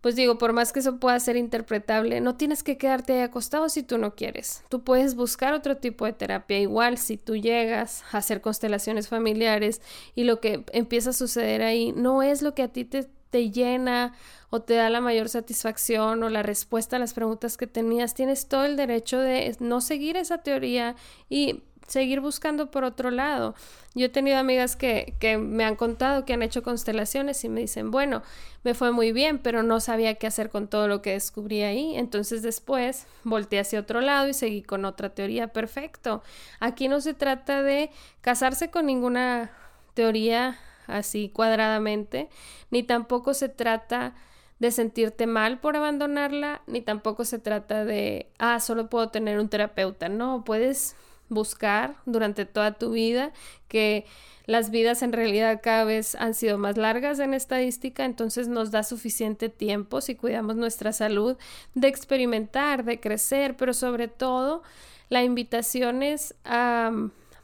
pues 0.00 0.14
digo, 0.14 0.38
por 0.38 0.52
más 0.52 0.72
que 0.72 0.78
eso 0.78 1.00
pueda 1.00 1.18
ser 1.18 1.36
interpretable, 1.36 2.20
no 2.20 2.36
tienes 2.36 2.62
que 2.62 2.76
quedarte 2.78 3.14
ahí 3.14 3.20
acostado 3.22 3.68
si 3.68 3.82
tú 3.82 3.98
no 3.98 4.14
quieres. 4.14 4.62
Tú 4.68 4.84
puedes 4.84 5.16
buscar 5.16 5.52
otro 5.52 5.78
tipo 5.78 6.04
de 6.04 6.12
terapia. 6.12 6.60
Igual 6.60 6.96
si 6.96 7.16
tú 7.16 7.34
llegas 7.34 8.04
a 8.12 8.18
hacer 8.18 8.40
constelaciones 8.40 9.08
familiares 9.08 9.82
y 10.14 10.22
lo 10.22 10.40
que 10.40 10.64
empieza 10.72 11.10
a 11.10 11.12
suceder 11.12 11.62
ahí 11.62 11.92
no 11.92 12.22
es 12.22 12.40
lo 12.42 12.54
que 12.54 12.62
a 12.62 12.68
ti 12.68 12.84
te, 12.84 13.08
te 13.36 13.50
llena 13.50 14.14
o 14.48 14.62
te 14.62 14.72
da 14.72 14.88
la 14.88 15.02
mayor 15.02 15.28
satisfacción 15.28 16.22
o 16.22 16.30
la 16.30 16.42
respuesta 16.42 16.96
a 16.96 16.98
las 16.98 17.12
preguntas 17.12 17.58
que 17.58 17.66
tenías, 17.66 18.14
tienes 18.14 18.48
todo 18.48 18.64
el 18.64 18.76
derecho 18.78 19.20
de 19.20 19.54
no 19.60 19.82
seguir 19.82 20.16
esa 20.16 20.38
teoría 20.38 20.96
y 21.28 21.62
seguir 21.86 22.20
buscando 22.20 22.70
por 22.70 22.84
otro 22.84 23.10
lado. 23.10 23.54
Yo 23.94 24.06
he 24.06 24.08
tenido 24.08 24.38
amigas 24.38 24.74
que, 24.74 25.16
que, 25.20 25.36
me 25.36 25.66
han 25.66 25.76
contado 25.76 26.24
que 26.24 26.32
han 26.32 26.42
hecho 26.42 26.62
constelaciones 26.62 27.44
y 27.44 27.50
me 27.50 27.60
dicen, 27.60 27.90
bueno, 27.90 28.22
me 28.64 28.72
fue 28.72 28.90
muy 28.90 29.12
bien, 29.12 29.38
pero 29.38 29.62
no 29.62 29.80
sabía 29.80 30.14
qué 30.14 30.26
hacer 30.26 30.48
con 30.48 30.66
todo 30.66 30.88
lo 30.88 31.02
que 31.02 31.10
descubrí 31.10 31.60
ahí. 31.60 31.94
Entonces 31.94 32.40
después 32.40 33.06
volteé 33.22 33.60
hacia 33.60 33.80
otro 33.80 34.00
lado 34.00 34.28
y 34.28 34.32
seguí 34.32 34.62
con 34.62 34.86
otra 34.86 35.10
teoría. 35.10 35.48
Perfecto. 35.48 36.22
Aquí 36.58 36.88
no 36.88 37.02
se 37.02 37.12
trata 37.12 37.62
de 37.62 37.90
casarse 38.22 38.70
con 38.70 38.86
ninguna 38.86 39.50
teoría 39.92 40.58
así 40.86 41.28
cuadradamente, 41.28 42.28
ni 42.70 42.82
tampoco 42.82 43.34
se 43.34 43.48
trata 43.48 44.14
de 44.58 44.70
sentirte 44.70 45.26
mal 45.26 45.60
por 45.60 45.76
abandonarla, 45.76 46.62
ni 46.66 46.80
tampoco 46.80 47.24
se 47.24 47.38
trata 47.38 47.84
de, 47.84 48.30
ah, 48.38 48.58
solo 48.60 48.88
puedo 48.88 49.08
tener 49.08 49.38
un 49.38 49.48
terapeuta. 49.48 50.08
No, 50.08 50.44
puedes 50.44 50.96
buscar 51.28 51.96
durante 52.06 52.46
toda 52.46 52.72
tu 52.72 52.90
vida, 52.92 53.32
que 53.68 54.06
las 54.46 54.70
vidas 54.70 55.02
en 55.02 55.12
realidad 55.12 55.60
cada 55.62 55.84
vez 55.84 56.14
han 56.14 56.34
sido 56.34 56.56
más 56.56 56.76
largas 56.76 57.18
en 57.18 57.34
estadística, 57.34 58.04
entonces 58.04 58.48
nos 58.48 58.70
da 58.70 58.84
suficiente 58.84 59.48
tiempo 59.48 60.00
si 60.00 60.14
cuidamos 60.14 60.56
nuestra 60.56 60.92
salud 60.92 61.36
de 61.74 61.88
experimentar, 61.88 62.84
de 62.84 63.00
crecer, 63.00 63.56
pero 63.56 63.74
sobre 63.74 64.08
todo 64.08 64.62
la 65.08 65.24
invitación 65.24 66.02
es 66.02 66.34
a 66.44 66.92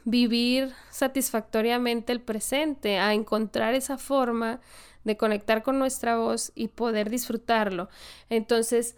vivir 0.05 0.73
satisfactoriamente 0.89 2.11
el 2.11 2.21
presente, 2.21 2.99
a 2.99 3.13
encontrar 3.13 3.73
esa 3.73 3.97
forma 3.97 4.59
de 5.03 5.17
conectar 5.17 5.63
con 5.63 5.79
nuestra 5.79 6.17
voz 6.17 6.51
y 6.55 6.69
poder 6.69 7.09
disfrutarlo. 7.09 7.89
Entonces, 8.29 8.95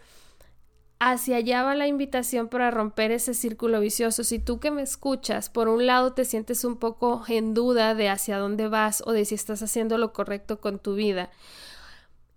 hacia 0.98 1.36
allá 1.36 1.62
va 1.62 1.74
la 1.74 1.86
invitación 1.86 2.48
para 2.48 2.70
romper 2.70 3.10
ese 3.10 3.34
círculo 3.34 3.80
vicioso. 3.80 4.24
Si 4.24 4.38
tú 4.38 4.60
que 4.60 4.70
me 4.70 4.82
escuchas, 4.82 5.50
por 5.50 5.68
un 5.68 5.86
lado 5.86 6.12
te 6.12 6.24
sientes 6.24 6.64
un 6.64 6.76
poco 6.76 7.22
en 7.28 7.54
duda 7.54 7.94
de 7.94 8.08
hacia 8.08 8.38
dónde 8.38 8.68
vas 8.68 9.02
o 9.06 9.12
de 9.12 9.24
si 9.24 9.34
estás 9.34 9.62
haciendo 9.62 9.98
lo 9.98 10.12
correcto 10.12 10.60
con 10.60 10.78
tu 10.78 10.94
vida, 10.94 11.30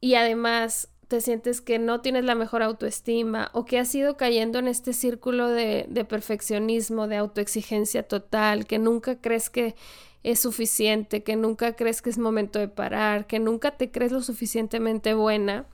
y 0.02 0.16
además 0.16 0.90
te 1.10 1.20
sientes 1.20 1.60
que 1.60 1.78
no 1.80 2.00
tienes 2.00 2.24
la 2.24 2.36
mejor 2.36 2.64
autoestima 2.64 3.50
o 3.54 3.66
que 3.66 3.80
has 3.80 3.94
ido 3.94 4.16
cayendo 4.16 4.60
en 4.60 4.70
este 4.70 4.94
círculo 4.94 5.50
de, 5.50 5.86
de 5.90 6.06
perfeccionismo, 6.06 7.10
de 7.10 7.18
autoexigencia 7.18 8.04
total, 8.04 8.66
que 8.66 8.80
nunca 8.80 9.20
crees 9.20 9.50
que 9.50 9.76
es 10.24 10.40
suficiente, 10.40 11.24
que 11.24 11.36
nunca 11.36 11.76
crees 11.76 12.02
que 12.02 12.10
es 12.10 12.18
momento 12.18 12.60
de 12.60 12.70
parar, 12.70 13.28
que 13.28 13.40
nunca 13.40 13.72
te 13.72 13.92
crees 13.92 14.14
lo 14.14 14.22
suficientemente 14.22 15.14
buena, 15.14 15.68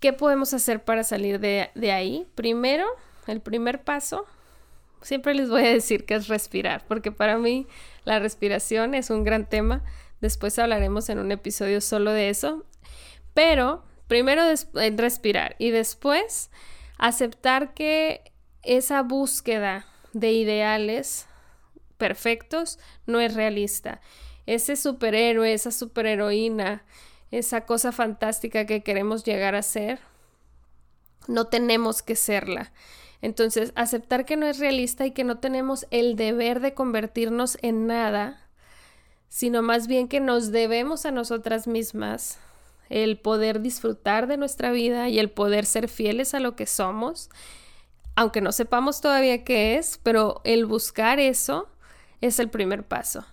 ¿Qué 0.00 0.12
podemos 0.12 0.54
hacer 0.54 0.84
para 0.84 1.02
salir 1.02 1.40
de, 1.40 1.70
ahí? 1.90 2.28
Primero, 2.36 2.86
el 3.26 3.40
primer 3.40 3.82
paso, 3.82 4.26
siempre 5.02 5.34
les 5.34 5.50
voy 5.50 5.62
a 5.62 5.70
decir 5.70 6.06
que 6.06 6.14
es 6.14 6.28
respirar, 6.28 6.84
porque 6.86 7.10
para 7.10 7.36
mí 7.36 7.66
la 8.04 8.20
respiración 8.20 8.94
es 8.94 9.10
un 9.10 9.24
gran 9.24 9.48
tema. 9.48 9.82
Después 10.20 10.56
hablaremos 10.60 11.08
en 11.08 11.18
un 11.18 11.32
episodio 11.32 11.80
solo 11.80 12.12
de 12.12 12.28
eso. 12.28 12.64
Pero 13.34 13.82
primero 14.08 14.42
respirar 14.96 15.54
y 15.58 15.70
después 15.70 16.50
aceptar 16.98 17.74
que 17.74 18.32
esa 18.62 19.02
búsqueda 19.02 19.86
de 20.12 20.32
ideales 20.32 21.26
perfectos 21.96 22.78
no 23.06 23.20
es 23.20 23.34
realista. 23.34 24.00
Ese 24.46 24.76
superhéroe, 24.76 25.52
esa 25.52 25.70
superheroína, 25.70 26.84
esa 27.30 27.66
cosa 27.66 27.92
fantástica 27.92 28.66
que 28.66 28.82
queremos 28.82 29.24
llegar 29.24 29.54
a 29.54 29.62
ser, 29.62 30.00
no 31.26 31.46
tenemos 31.46 32.02
que 32.02 32.16
serla. 32.16 32.72
Entonces, 33.20 33.72
aceptar 33.74 34.24
que 34.24 34.36
no 34.36 34.46
es 34.46 34.58
realista 34.58 35.04
y 35.04 35.10
que 35.10 35.24
no 35.24 35.38
tenemos 35.38 35.86
el 35.90 36.16
deber 36.16 36.60
de 36.60 36.72
convertirnos 36.72 37.58
en 37.62 37.86
nada, 37.86 38.48
sino 39.28 39.60
más 39.60 39.86
bien 39.86 40.08
que 40.08 40.20
nos 40.20 40.50
debemos 40.52 41.04
a 41.04 41.10
nosotras 41.10 41.66
mismas 41.66 42.38
el 42.88 43.18
poder 43.18 43.60
disfrutar 43.60 44.26
de 44.26 44.36
nuestra 44.36 44.72
vida 44.72 45.08
y 45.08 45.18
el 45.18 45.30
poder 45.30 45.66
ser 45.66 45.88
fieles 45.88 46.34
a 46.34 46.40
lo 46.40 46.56
que 46.56 46.66
somos, 46.66 47.30
aunque 48.14 48.40
no 48.40 48.52
sepamos 48.52 49.00
todavía 49.00 49.44
qué 49.44 49.76
es, 49.76 50.00
pero 50.02 50.40
el 50.44 50.66
buscar 50.66 51.20
eso 51.20 51.68
es 52.20 52.38
el 52.38 52.50
primer 52.50 52.84
paso. 52.84 53.24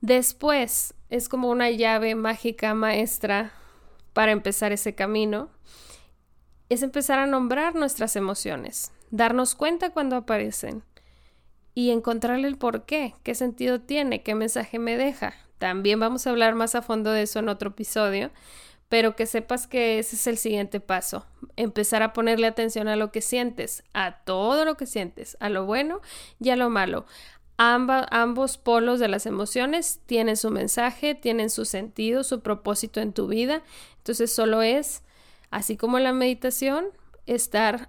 Después, 0.00 0.94
es 1.08 1.28
como 1.28 1.48
una 1.48 1.70
llave 1.70 2.14
mágica 2.14 2.74
maestra 2.74 3.52
para 4.12 4.32
empezar 4.32 4.72
ese 4.72 4.94
camino, 4.94 5.50
es 6.68 6.82
empezar 6.82 7.18
a 7.18 7.26
nombrar 7.26 7.74
nuestras 7.74 8.16
emociones, 8.16 8.92
darnos 9.10 9.54
cuenta 9.54 9.90
cuando 9.90 10.16
aparecen 10.16 10.82
y 11.74 11.90
encontrarle 11.90 12.48
el 12.48 12.56
por 12.56 12.86
qué, 12.86 13.14
qué 13.22 13.34
sentido 13.34 13.80
tiene, 13.80 14.22
qué 14.22 14.34
mensaje 14.34 14.78
me 14.78 14.96
deja. 14.96 15.34
También 15.58 16.00
vamos 16.00 16.26
a 16.26 16.30
hablar 16.30 16.54
más 16.54 16.74
a 16.74 16.82
fondo 16.82 17.12
de 17.12 17.22
eso 17.22 17.38
en 17.38 17.48
otro 17.48 17.70
episodio, 17.70 18.30
pero 18.88 19.16
que 19.16 19.26
sepas 19.26 19.66
que 19.66 19.98
ese 19.98 20.16
es 20.16 20.26
el 20.26 20.38
siguiente 20.38 20.80
paso, 20.80 21.26
empezar 21.56 22.02
a 22.02 22.12
ponerle 22.12 22.46
atención 22.46 22.88
a 22.88 22.96
lo 22.96 23.10
que 23.10 23.20
sientes, 23.20 23.82
a 23.92 24.18
todo 24.24 24.64
lo 24.64 24.76
que 24.76 24.86
sientes, 24.86 25.36
a 25.40 25.48
lo 25.48 25.66
bueno 25.66 26.00
y 26.40 26.50
a 26.50 26.56
lo 26.56 26.70
malo, 26.70 27.06
ambos 27.58 28.58
polos 28.58 29.00
de 29.00 29.08
las 29.08 29.26
emociones 29.26 30.00
tienen 30.06 30.36
su 30.36 30.50
mensaje, 30.50 31.14
tienen 31.14 31.50
su 31.50 31.64
sentido, 31.64 32.22
su 32.22 32.40
propósito 32.40 33.00
en 33.00 33.12
tu 33.12 33.28
vida. 33.28 33.62
Entonces 33.98 34.32
solo 34.32 34.62
es, 34.62 35.02
así 35.50 35.76
como 35.76 35.98
la 35.98 36.12
meditación, 36.12 36.86
estar 37.26 37.88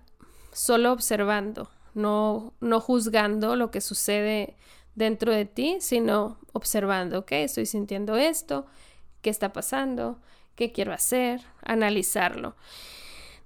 solo 0.54 0.92
observando, 0.92 1.70
no, 1.94 2.54
no 2.62 2.80
juzgando 2.80 3.56
lo 3.56 3.70
que 3.70 3.82
sucede 3.82 4.56
dentro 4.96 5.32
de 5.32 5.46
ti, 5.46 5.78
sino 5.80 6.40
observando, 6.54 7.20
ok, 7.20 7.34
estoy 7.34 7.66
sintiendo 7.66 8.16
esto, 8.16 8.66
qué 9.22 9.30
está 9.30 9.54
pasando, 9.54 10.20
qué 10.58 10.74
quiero 10.74 10.92
hacer, 10.92 11.42
analizarlo. 11.64 12.58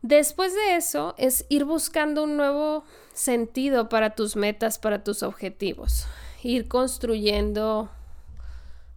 Después 0.01 0.55
de 0.55 0.77
eso 0.77 1.13
es 1.19 1.45
ir 1.49 1.65
buscando 1.65 2.23
un 2.23 2.37
nuevo 2.37 2.83
sentido 3.13 3.87
para 3.89 4.15
tus 4.15 4.35
metas, 4.35 4.79
para 4.79 5.03
tus 5.03 5.21
objetivos, 5.21 6.07
ir 6.41 6.67
construyendo 6.67 7.91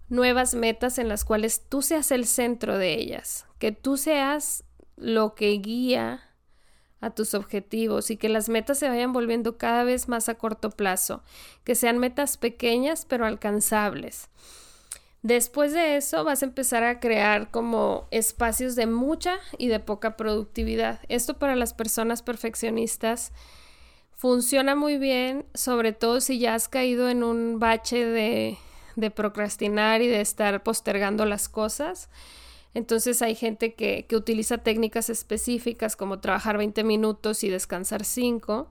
nuevas 0.08 0.54
metas 0.54 0.98
en 0.98 1.08
las 1.08 1.26
cuales 1.26 1.66
tú 1.68 1.82
seas 1.82 2.10
el 2.10 2.24
centro 2.26 2.78
de 2.78 2.94
ellas, 2.94 3.46
que 3.58 3.72
tú 3.72 3.98
seas 3.98 4.64
lo 4.96 5.34
que 5.34 5.50
guía 5.58 6.22
a 7.00 7.10
tus 7.10 7.34
objetivos 7.34 8.10
y 8.10 8.16
que 8.16 8.30
las 8.30 8.48
metas 8.48 8.78
se 8.78 8.88
vayan 8.88 9.12
volviendo 9.12 9.58
cada 9.58 9.84
vez 9.84 10.08
más 10.08 10.30
a 10.30 10.36
corto 10.36 10.70
plazo, 10.70 11.22
que 11.64 11.74
sean 11.74 11.98
metas 11.98 12.38
pequeñas 12.38 13.04
pero 13.04 13.26
alcanzables. 13.26 14.30
Después 15.24 15.72
de 15.72 15.96
eso 15.96 16.22
vas 16.22 16.42
a 16.42 16.44
empezar 16.44 16.84
a 16.84 17.00
crear 17.00 17.50
como 17.50 18.06
espacios 18.10 18.76
de 18.76 18.86
mucha 18.86 19.38
y 19.56 19.68
de 19.68 19.80
poca 19.80 20.18
productividad. 20.18 21.00
Esto 21.08 21.38
para 21.38 21.56
las 21.56 21.72
personas 21.72 22.20
perfeccionistas 22.20 23.32
funciona 24.12 24.74
muy 24.74 24.98
bien, 24.98 25.46
sobre 25.54 25.94
todo 25.94 26.20
si 26.20 26.38
ya 26.38 26.54
has 26.54 26.68
caído 26.68 27.08
en 27.08 27.24
un 27.24 27.58
bache 27.58 28.04
de, 28.04 28.58
procrastinar 29.12 30.02
y 30.02 30.08
de 30.08 30.20
estar 30.20 30.62
postergando 30.62 31.24
las 31.24 31.48
cosas. 31.48 32.10
Entonces 32.74 33.22
hay 33.22 33.34
gente 33.34 33.72
que, 33.72 34.04
que 34.06 34.16
utiliza 34.16 34.58
técnicas 34.58 35.08
específicas 35.08 35.96
como 35.96 36.20
trabajar 36.20 36.58
20 36.58 36.84
minutos 36.84 37.44
y 37.44 37.48
descansar 37.48 38.04
5. 38.04 38.70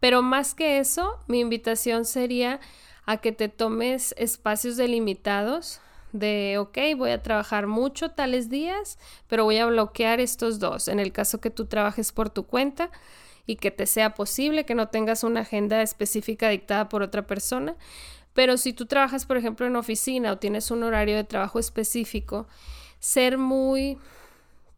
Pero 0.00 0.22
más 0.22 0.54
que 0.54 0.78
eso, 0.78 1.18
mi 1.28 1.40
invitación 1.40 2.06
sería 2.06 2.60
a 3.06 3.16
que 3.18 3.32
te 3.32 3.48
tomes 3.48 4.14
espacios 4.18 4.76
delimitados 4.76 5.80
de, 6.12 6.58
ok, 6.58 6.78
voy 6.96 7.10
a 7.10 7.22
trabajar 7.22 7.66
mucho 7.66 8.10
tales 8.10 8.50
días, 8.50 8.98
pero 9.28 9.44
voy 9.44 9.58
a 9.58 9.66
bloquear 9.66 10.20
estos 10.20 10.58
dos. 10.58 10.88
En 10.88 11.00
el 11.00 11.12
caso 11.12 11.40
que 11.40 11.50
tú 11.50 11.66
trabajes 11.66 12.12
por 12.12 12.30
tu 12.30 12.44
cuenta 12.44 12.90
y 13.46 13.56
que 13.56 13.70
te 13.70 13.86
sea 13.86 14.14
posible, 14.14 14.64
que 14.64 14.74
no 14.74 14.88
tengas 14.88 15.24
una 15.24 15.40
agenda 15.40 15.82
específica 15.82 16.48
dictada 16.48 16.88
por 16.88 17.02
otra 17.02 17.26
persona. 17.26 17.76
Pero 18.34 18.56
si 18.56 18.72
tú 18.72 18.86
trabajas, 18.86 19.26
por 19.26 19.36
ejemplo, 19.36 19.66
en 19.66 19.76
oficina 19.76 20.32
o 20.32 20.38
tienes 20.38 20.70
un 20.70 20.82
horario 20.82 21.16
de 21.16 21.24
trabajo 21.24 21.58
específico, 21.58 22.46
ser 22.98 23.36
muy 23.36 23.98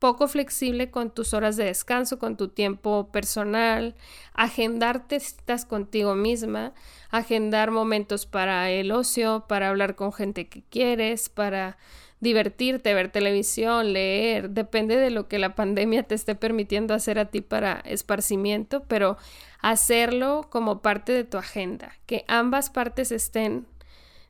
poco 0.05 0.29
flexible 0.29 0.91
con 0.91 1.09
tus 1.09 1.33
horas 1.33 1.57
de 1.57 1.65
descanso, 1.65 2.19
con 2.19 2.37
tu 2.37 2.49
tiempo 2.49 3.09
personal, 3.11 3.95
agendarte 4.35 5.17
estás 5.17 5.65
contigo 5.65 6.15
misma, 6.15 6.75
agendar 7.09 7.71
momentos 7.71 8.27
para 8.27 8.69
el 8.69 8.93
ocio, 8.93 9.47
para 9.49 9.71
hablar 9.71 9.95
con 9.95 10.13
gente 10.13 10.47
que 10.47 10.63
quieres, 10.69 11.31
para 11.31 11.79
divertirte, 12.21 12.93
ver 12.93 13.11
televisión, 13.11 13.95
leer, 13.95 14.51
depende 14.51 14.97
de 14.99 15.09
lo 15.09 15.27
que 15.27 15.39
la 15.39 15.55
pandemia 15.55 16.03
te 16.03 16.15
esté 16.15 16.35
permitiendo 16.35 16.93
hacer 16.93 17.19
a 17.19 17.31
ti 17.31 17.41
para 17.41 17.81
esparcimiento, 17.87 18.83
pero 18.83 19.17
hacerlo 19.63 20.49
como 20.51 20.83
parte 20.83 21.13
de 21.13 21.25
tu 21.25 21.39
agenda, 21.39 21.95
que 22.05 22.27
ambas 22.29 22.69
partes 22.69 23.11
estén 23.11 23.65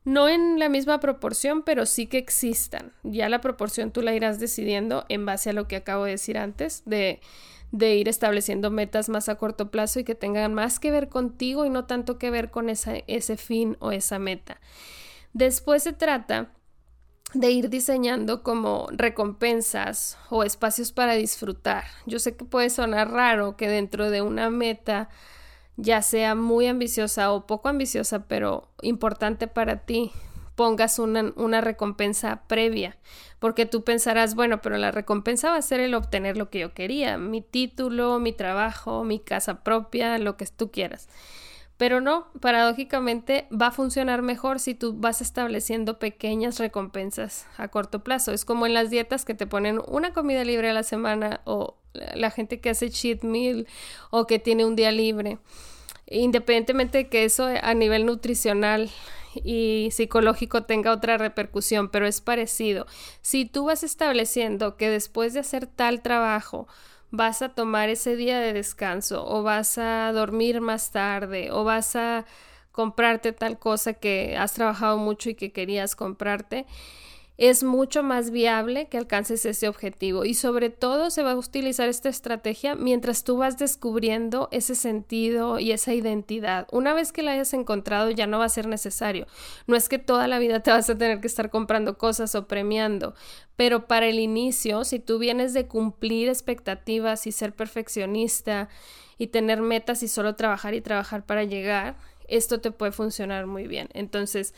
no 0.04 0.28
en 0.28 0.58
la 0.58 0.68
misma 0.68 1.00
proporción, 1.00 1.62
pero 1.62 1.86
sí 1.86 2.06
que 2.06 2.18
existan. 2.18 2.92
Ya 3.02 3.28
la 3.28 3.40
proporción 3.40 3.90
tú 3.90 4.02
la 4.02 4.14
irás 4.14 4.38
decidiendo 4.38 5.04
en 5.08 5.24
base 5.26 5.50
a 5.50 5.54
lo 5.54 5.66
que 5.66 5.76
acabo 5.76 6.04
de 6.04 6.12
decir 6.12 6.36
antes, 6.36 6.82
de, 6.84 7.20
de 7.72 7.96
ir 7.96 8.08
estableciendo 8.08 8.70
metas 8.70 9.08
más 9.08 9.28
a 9.28 9.36
corto 9.36 9.70
plazo 9.70 10.00
y 10.00 10.04
que 10.04 10.14
tengan 10.14 10.54
más 10.54 10.78
que 10.78 10.90
ver 10.90 11.08
contigo 11.08 11.64
y 11.64 11.70
no 11.70 11.86
tanto 11.86 12.18
que 12.18 12.30
ver 12.30 12.50
con 12.50 12.68
ese 12.68 13.36
fin 13.36 13.76
o 13.80 13.92
esa 13.92 14.18
meta. 14.18 14.60
Después 15.32 15.82
se 15.82 15.92
trata 15.92 16.50
de 17.34 17.50
ir 17.50 17.68
diseñando 17.68 18.42
como 18.42 18.86
recompensas 18.92 20.16
o 20.30 20.44
espacios 20.44 20.92
para 20.92 21.14
disfrutar. 21.14 21.84
Yo 22.06 22.18
sé 22.18 22.36
que 22.36 22.44
puede 22.44 22.70
sonar 22.70 23.10
raro 23.10 23.56
que 23.56 23.68
dentro 23.68 24.10
de 24.10 24.22
una 24.22 24.50
meta 24.50 25.08
ya 25.76 26.02
sea 26.02 26.34
muy 26.34 26.66
ambiciosa 26.66 27.32
o 27.32 27.46
poco 27.46 27.68
ambiciosa, 27.68 28.26
pero 28.26 28.68
importante 28.82 29.48
para 29.48 29.84
ti, 29.84 30.12
pongas 30.54 30.98
una, 30.98 31.32
una, 31.36 31.60
recompensa 31.60 32.42
previa, 32.46 32.96
porque 33.40 33.66
tú 33.66 33.82
pensarás, 33.82 34.34
bueno, 34.34 34.62
pero 34.62 34.76
la 34.76 34.92
recompensa 34.92 35.50
va 35.50 35.56
a 35.56 35.62
ser 35.62 35.80
el 35.80 35.94
obtener 35.94 36.36
lo 36.36 36.48
que 36.48 36.60
yo 36.60 36.74
quería, 36.74 37.18
mi 37.18 37.40
título, 37.40 38.20
mi 38.20 38.32
trabajo, 38.32 39.04
mi 39.04 39.18
casa 39.18 39.62
propia, 39.64 40.18
lo 40.18 40.36
que 40.36 40.46
tú 40.46 40.70
quieras. 40.70 41.08
Pero 41.76 42.00
no, 42.00 42.28
paradójicamente 42.40 43.48
va 43.50 43.68
a 43.68 43.72
funcionar 43.72 44.22
mejor 44.22 44.60
si 44.60 44.74
tú 44.74 44.94
vas 44.96 45.20
estableciendo 45.20 45.98
pequeñas 45.98 46.58
recompensas 46.58 47.46
a 47.56 47.68
corto 47.68 48.04
plazo. 48.04 48.32
Es 48.32 48.44
como 48.44 48.66
en 48.66 48.74
las 48.74 48.90
dietas 48.90 49.24
que 49.24 49.34
te 49.34 49.46
ponen 49.46 49.80
una 49.88 50.12
comida 50.12 50.44
libre 50.44 50.70
a 50.70 50.74
la 50.74 50.84
semana 50.84 51.40
o 51.44 51.76
la 52.14 52.30
gente 52.30 52.60
que 52.60 52.70
hace 52.70 52.90
cheat 52.90 53.22
meal 53.22 53.66
o 54.10 54.26
que 54.26 54.38
tiene 54.38 54.64
un 54.64 54.76
día 54.76 54.92
libre. 54.92 55.38
Independientemente 56.06 56.98
de 56.98 57.08
que 57.08 57.24
eso 57.24 57.48
a 57.60 57.74
nivel 57.74 58.06
nutricional 58.06 58.90
y 59.42 59.88
psicológico 59.90 60.62
tenga 60.62 60.92
otra 60.92 61.18
repercusión, 61.18 61.88
pero 61.88 62.06
es 62.06 62.20
parecido. 62.20 62.86
Si 63.20 63.46
tú 63.46 63.64
vas 63.64 63.82
estableciendo 63.82 64.76
que 64.76 64.90
después 64.90 65.32
de 65.32 65.40
hacer 65.40 65.66
tal 65.66 66.02
trabajo 66.02 66.68
vas 67.16 67.42
a 67.42 67.50
tomar 67.50 67.88
ese 67.88 68.16
día 68.16 68.40
de 68.40 68.52
descanso 68.52 69.24
o 69.26 69.42
vas 69.42 69.78
a 69.78 70.12
dormir 70.12 70.60
más 70.60 70.90
tarde 70.90 71.50
o 71.52 71.64
vas 71.64 71.94
a 71.96 72.24
comprarte 72.72 73.32
tal 73.32 73.58
cosa 73.58 73.94
que 73.94 74.36
has 74.36 74.54
trabajado 74.54 74.98
mucho 74.98 75.30
y 75.30 75.34
que 75.36 75.52
querías 75.52 75.94
comprarte, 75.94 76.66
es 77.36 77.64
mucho 77.64 78.04
más 78.04 78.30
viable 78.30 78.86
que 78.86 78.96
alcances 78.96 79.44
ese 79.44 79.66
objetivo 79.66 80.24
y 80.24 80.34
sobre 80.34 80.70
todo 80.70 81.10
se 81.10 81.24
va 81.24 81.32
a 81.32 81.36
utilizar 81.36 81.88
esta 81.88 82.08
estrategia 82.08 82.76
mientras 82.76 83.24
tú 83.24 83.38
vas 83.38 83.58
descubriendo 83.58 84.48
ese 84.52 84.76
sentido 84.76 85.58
y 85.58 85.72
esa 85.72 85.94
identidad. 85.94 86.68
Una 86.70 86.94
vez 86.94 87.10
que 87.12 87.24
la 87.24 87.32
hayas 87.32 87.52
encontrado 87.52 88.10
ya 88.10 88.28
no 88.28 88.38
va 88.38 88.44
a 88.44 88.50
ser 88.50 88.68
necesario. 88.68 89.26
No 89.66 89.74
es 89.74 89.88
que 89.88 89.98
toda 89.98 90.28
la 90.28 90.38
vida 90.38 90.60
te 90.60 90.70
vas 90.70 90.88
a 90.88 90.96
tener 90.96 91.20
que 91.20 91.26
estar 91.26 91.50
comprando 91.50 91.98
cosas 91.98 92.36
o 92.36 92.46
premiando, 92.46 93.14
pero 93.56 93.88
para 93.88 94.06
el 94.06 94.20
inicio, 94.20 94.84
si 94.84 95.00
tú 95.00 95.18
vienes 95.18 95.54
de 95.54 95.66
cumplir 95.66 96.28
expectativas 96.28 97.26
y 97.26 97.32
ser 97.32 97.52
perfeccionista 97.52 98.68
y 99.18 99.28
tener 99.28 99.60
metas 99.60 100.04
y 100.04 100.08
solo 100.08 100.36
trabajar 100.36 100.74
y 100.74 100.80
trabajar 100.80 101.26
para 101.26 101.42
llegar, 101.42 101.96
esto 102.28 102.60
te 102.60 102.70
puede 102.70 102.92
funcionar 102.92 103.46
muy 103.46 103.66
bien. 103.66 103.88
Entonces, 103.92 104.54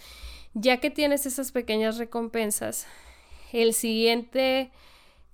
ya 0.59 0.79
que 0.79 0.91
tienes 0.91 1.27
esas 1.27 1.53
pequeñas 1.53 1.99
recompensas, 1.99 2.87
el 3.53 3.75
siguiente, 3.75 4.71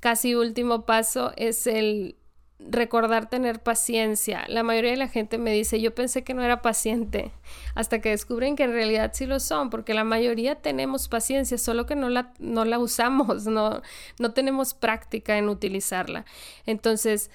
casi 0.01 0.35
último 0.35 0.85
paso 0.85 1.33
es 1.37 1.69
el 1.69 2.17
recordar 2.59 3.31
tener 3.31 3.63
paciencia. 3.63 4.45
La 4.49 4.65
mayoría 4.65 4.91
de 4.91 4.97
la 4.97 5.07
gente 5.07 5.39
me 5.39 5.53
dice, 5.53 5.81
yo 5.81 5.95
pensé 5.95 6.25
que 6.25 6.35
no 6.35 6.43
era 6.43 6.61
paciente, 6.61 7.31
hasta 7.77 8.01
que 8.01 8.11
descubren 8.11 8.57
que 8.57 8.65
en 8.65 8.73
realidad 8.73 9.13
sí 9.15 9.27
lo 9.27 9.39
son, 9.39 9.71
porque 9.71 9.95
la 9.95 10.03
mayoría 10.03 10.57
tenemos 10.57 11.07
paciencia, 11.07 11.57
solo 11.57 11.87
que 11.87 11.95
no 11.95 12.09
la, 12.09 12.33
no 12.41 12.65
la 12.65 12.81
usamos, 12.81 13.47
no, 13.47 13.81
no 14.19 14.33
tenemos 14.33 14.75
práctica 14.75 15.39
en 15.39 15.49
utilizarla. 15.49 16.25
Entonces, 16.67 17.31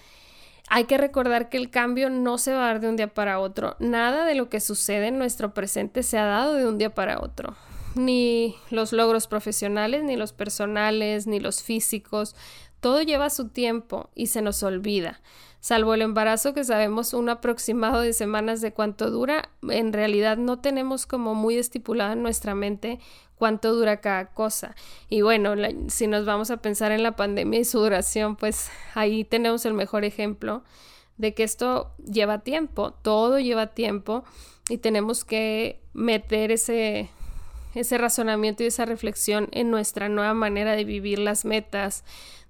hay 0.67 0.83
que 0.83 0.97
recordar 0.97 1.47
que 1.47 1.55
el 1.55 1.69
cambio 1.69 2.09
no 2.09 2.37
se 2.37 2.51
va 2.51 2.65
a 2.65 2.67
dar 2.67 2.79
de 2.81 2.89
un 2.89 2.97
día 2.97 3.07
para 3.07 3.39
otro. 3.39 3.77
Nada 3.79 4.25
de 4.25 4.35
lo 4.35 4.49
que 4.49 4.59
sucede 4.59 5.07
en 5.07 5.17
nuestro 5.17 5.53
presente 5.53 6.03
se 6.03 6.17
ha 6.17 6.25
dado 6.25 6.55
de 6.55 6.67
un 6.67 6.77
día 6.77 6.93
para 6.93 7.21
otro 7.21 7.55
ni 7.95 8.55
los 8.69 8.93
logros 8.93 9.27
profesionales, 9.27 10.03
ni 10.03 10.15
los 10.15 10.33
personales, 10.33 11.27
ni 11.27 11.39
los 11.39 11.63
físicos. 11.63 12.35
Todo 12.79 13.01
lleva 13.01 13.29
su 13.29 13.49
tiempo 13.49 14.09
y 14.15 14.27
se 14.27 14.41
nos 14.41 14.61
olvida. 14.63 15.21
Salvo 15.59 15.95
el 15.95 16.03
embarazo 16.03 16.53
que 16.53 16.63
sabemos 16.63 17.13
un 17.13 17.29
aproximado 17.29 18.01
de 18.01 18.13
semanas 18.13 18.61
de 18.61 18.71
cuánto 18.73 19.09
dura, 19.09 19.49
en 19.67 19.91
realidad 19.91 20.37
no 20.37 20.59
tenemos 20.59 21.05
como 21.05 21.33
muy 21.33 21.57
estipulado 21.57 22.13
en 22.13 22.21
nuestra 22.21 22.53
mente 22.55 22.99
cuánto 23.35 23.73
dura 23.73 23.99
cada 23.99 24.27
cosa. 24.27 24.75
Y 25.09 25.21
bueno, 25.21 25.55
si 25.87 26.07
nos 26.07 26.25
vamos 26.25 26.51
a 26.51 26.57
pensar 26.57 26.91
en 26.91 27.03
la 27.03 27.15
pandemia 27.15 27.59
y 27.59 27.65
su 27.65 27.79
duración, 27.79 28.35
pues 28.35 28.69
ahí 28.93 29.23
tenemos 29.23 29.65
el 29.65 29.73
mejor 29.73 30.05
ejemplo 30.05 30.63
de 31.17 31.33
que 31.33 31.43
esto 31.43 31.93
lleva 31.97 32.39
tiempo, 32.39 32.91
todo 32.91 33.39
lleva 33.39 33.67
tiempo 33.67 34.23
y 34.69 34.77
tenemos 34.77 35.25
que 35.25 35.81
meter 35.93 36.51
ese 36.51 37.09
ese 37.77 37.97
razonamiento 37.97 38.63
y 38.63 38.67
esa 38.67 38.85
reflexión 38.85 39.49
en 39.51 39.71
nuestra 39.71 40.09
nueva 40.09 40.33
manera 40.33 40.75
de 40.75 40.83
vivir 40.83 41.19
las 41.19 41.45
metas, 41.45 42.03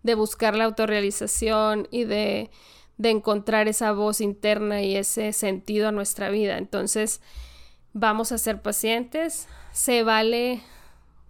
de 0.03 0.15
buscar 0.15 0.55
la 0.55 0.65
autorrealización 0.65 1.87
y 1.91 2.05
de, 2.05 2.49
de 2.97 3.09
encontrar 3.09 3.67
esa 3.67 3.91
voz 3.91 4.21
interna 4.21 4.81
y 4.81 4.95
ese 4.95 5.33
sentido 5.33 5.89
a 5.89 5.91
nuestra 5.91 6.29
vida. 6.29 6.57
Entonces, 6.57 7.21
vamos 7.93 8.31
a 8.31 8.37
ser 8.37 8.61
pacientes, 8.61 9.47
se 9.71 10.03
vale 10.03 10.61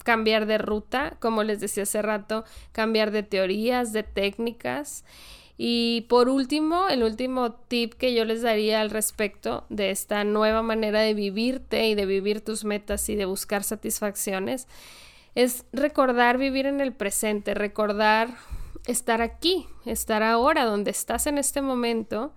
cambiar 0.04 0.46
de 0.46 0.58
ruta, 0.58 1.18
como 1.20 1.44
les 1.44 1.60
decía 1.60 1.84
hace 1.84 2.02
rato, 2.02 2.46
cambiar 2.72 3.12
de 3.12 3.24
teorías, 3.24 3.92
de 3.92 4.04
técnicas 4.04 5.04
y 5.58 6.06
por 6.08 6.30
último, 6.30 6.88
el 6.88 7.04
último 7.04 7.54
tip 7.54 7.94
que 7.96 8.14
yo 8.14 8.26
les 8.26 8.44
daría 8.44 8.80
al 8.80 8.92
respecto 8.92 9.66
de 9.70 9.90
esta 9.90 10.24
nueva 10.24 10.62
manera 10.62 11.02
de 11.02 11.16
vivirte 11.16 11.88
y 11.88 11.96
de 11.96 12.06
vivir 12.06 12.42
tus 12.42 12.64
metas 12.64 13.10
y 13.10 13.16
de 13.16 13.26
buscar 13.26 13.64
satisfacciones 13.64 14.68
es 15.34 15.66
recordar 15.72 16.38
vivir 16.38 16.68
en 16.68 16.80
el 16.80 16.94
presente, 16.94 17.56
recordar 17.56 18.30
estar 18.86 19.22
aquí, 19.22 19.68
estar 19.86 20.24
ahora 20.24 20.66
donde 20.66 20.92
estás 20.92 21.28
en 21.28 21.38
este 21.38 21.62
momento 21.62 22.34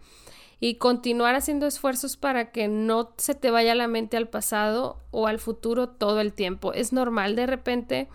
y 0.59 0.74
continuar 0.74 1.35
haciendo 1.35 1.66
esfuerzos 1.66 2.16
para 2.16 2.52
que 2.52 2.68
no 2.68 3.12
se 3.16 3.35
te 3.35 3.50
vaya 3.50 3.74
la 3.74 3.88
mente 3.88 4.16
al 4.16 4.28
pasado 4.28 4.98
o 5.11 5.26
al 5.26 5.40
futuro 5.40 5.88
todo 5.88 6.20
el 6.20 6.33
tiempo. 6.33 6.72
Es 6.72 6.92
normal 6.92 7.37
de 7.37 7.46
repente 7.46 8.09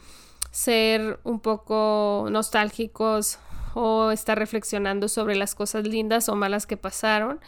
ser 0.51 1.19
un 1.23 1.39
poco 1.39 2.27
nostálgicos 2.31 3.39
o 3.75 4.11
estar 4.11 4.39
reflexionando 4.39 5.07
sobre 5.07 5.35
las 5.35 5.53
cosas 5.53 5.85
lindas 5.85 6.29
o 6.29 6.35
malas 6.35 6.65
que 6.65 6.77
pasaron. 6.77 7.39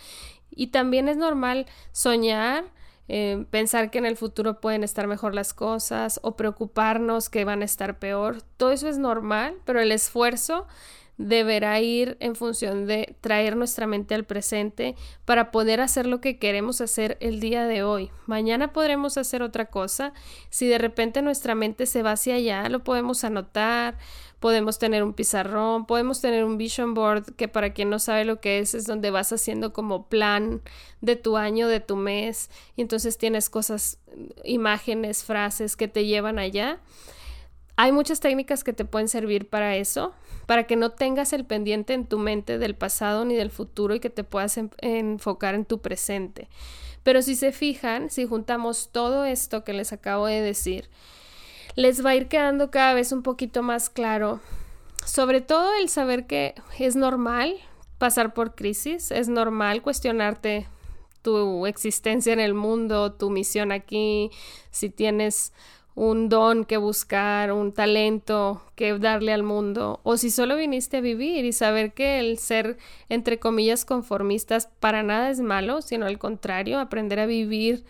Y 0.52 0.68
también 0.68 1.08
es 1.08 1.18
normal 1.18 1.66
soñar, 1.92 2.66
eh, 3.08 3.46
pensar 3.50 3.90
que 3.90 3.98
en 3.98 4.06
el 4.06 4.18
futuro 4.18 4.60
pueden 4.60 4.84
estar 4.84 5.08
mejor 5.08 5.34
las 5.34 5.54
cosas 5.54 6.20
o 6.24 6.36
preocuparnos 6.36 7.30
que 7.30 7.46
van 7.46 7.62
a 7.62 7.66
estar 7.66 7.98
peor. 7.98 8.42
Todo 8.58 8.72
eso 8.72 8.90
es 8.90 8.98
normal, 8.98 9.56
pero 9.66 9.80
el 9.80 9.92
esfuerzo 9.92 10.68
deberá 11.18 11.80
ir 11.82 12.16
en 12.20 12.36
función 12.36 12.86
de 12.86 13.16
traer 13.22 13.56
nuestra 13.56 13.88
mente 13.88 14.14
al 14.16 14.24
presente 14.24 14.96
para 15.26 15.52
poder 15.52 15.82
hacer 15.82 16.06
lo 16.06 16.22
que 16.22 16.38
queremos 16.38 16.80
hacer 16.82 17.18
el 17.20 17.40
día 17.40 17.66
de 17.66 17.84
hoy. 17.84 18.12
Mañana 18.28 18.72
podremos 18.72 19.18
hacer 19.18 19.42
otra 19.42 19.66
cosa. 19.66 20.14
Si 20.50 20.68
de 20.68 20.78
repente 20.78 21.22
nuestra 21.22 21.56
mente 21.56 21.86
se 21.86 22.04
va 22.04 22.12
hacia 22.12 22.36
allá, 22.36 22.70
lo 22.70 22.84
podemos 22.84 23.24
anotar, 23.24 23.98
podemos 24.40 24.78
tener 24.78 25.04
un 25.04 25.14
pizarrón, 25.14 25.86
podemos 25.86 26.22
tener 26.22 26.44
un 26.44 26.58
vision 26.58 26.94
board, 26.94 27.34
que 27.36 27.48
para 27.48 27.74
quien 27.74 27.90
no 27.90 28.00
sabe 28.00 28.24
lo 28.24 28.40
que 28.40 28.60
es, 28.60 28.76
es 28.76 28.86
donde 28.86 29.10
vas 29.10 29.34
haciendo 29.34 29.74
como 29.74 30.08
plan 30.08 30.62
de 31.02 31.16
tu 31.16 31.38
año, 31.38 31.68
de 31.68 31.80
tu 31.80 31.96
mes, 31.96 32.50
y 32.76 32.82
entonces 32.82 33.18
tienes 33.18 33.50
cosas, 33.50 34.00
imágenes, 34.44 35.24
frases 35.24 35.76
que 35.76 35.88
te 35.88 36.06
llevan 36.06 36.38
allá. 36.38 36.80
Hay 37.80 37.92
muchas 37.92 38.20
técnicas 38.20 38.64
que 38.64 38.74
te 38.74 38.86
pueden 38.86 39.08
servir 39.08 39.50
para 39.50 39.76
eso, 39.76 40.16
para 40.48 40.66
que 40.66 40.76
no 40.76 40.94
tengas 40.94 41.32
el 41.32 41.46
pendiente 41.46 41.94
en 41.94 42.08
tu 42.08 42.18
mente 42.18 42.58
del 42.58 42.76
pasado 42.76 43.24
ni 43.24 43.36
del 43.36 43.52
futuro 43.52 43.94
y 43.94 44.00
que 44.00 44.10
te 44.10 44.24
puedas 44.24 44.60
enfocar 44.82 45.54
en 45.54 45.64
tu 45.64 45.80
presente. 45.80 46.50
Pero 47.04 47.22
si 47.22 47.36
se 47.36 47.52
fijan, 47.52 48.10
si 48.10 48.26
juntamos 48.26 48.90
todo 48.92 49.26
esto 49.26 49.64
que 49.64 49.74
les 49.74 49.94
acabo 49.94 50.26
de 50.26 50.42
decir, 50.42 50.90
les 51.76 52.04
va 52.04 52.10
a 52.10 52.16
ir 52.16 52.28
quedando 52.28 52.72
cada 52.72 52.96
vez 52.96 53.12
un 53.12 53.22
poquito 53.22 53.62
más 53.62 53.92
claro, 53.92 54.40
sobre 55.06 55.42
todo 55.42 55.72
el 55.80 55.88
saber 55.88 56.26
que 56.26 56.56
es 56.80 56.96
normal 56.96 57.56
pasar 58.00 58.34
por 58.34 58.56
crisis, 58.56 59.12
es 59.12 59.30
normal 59.30 59.84
cuestionarte 59.84 60.68
tu 61.22 61.68
existencia 61.68 62.34
en 62.34 62.40
el 62.40 62.56
mundo, 62.56 63.14
tu 63.14 63.30
misión 63.30 63.72
aquí, 63.72 64.32
si 64.72 64.90
tienes 64.90 65.54
un 65.98 66.30
don 66.30 66.64
que 66.64 66.78
buscar, 66.78 67.52
un 67.52 67.72
talento 67.72 68.62
que 68.76 69.00
darle 69.00 69.34
al 69.34 69.42
mundo, 69.42 70.00
o 70.04 70.16
si 70.16 70.30
solo 70.30 70.56
viniste 70.56 70.98
a 70.98 71.02
vivir 71.02 71.44
y 71.44 71.54
saber 71.54 71.92
que 71.92 72.20
el 72.20 72.38
ser, 72.38 72.78
entre 73.10 73.40
comillas, 73.40 73.84
conformistas 73.84 74.70
para 74.80 75.02
nada 75.02 75.32
es 75.32 75.40
malo, 75.40 75.82
sino 75.82 76.06
al 76.06 76.20
contrario, 76.20 76.78
aprender 76.78 77.20
a 77.20 77.26
vivir 77.26 77.84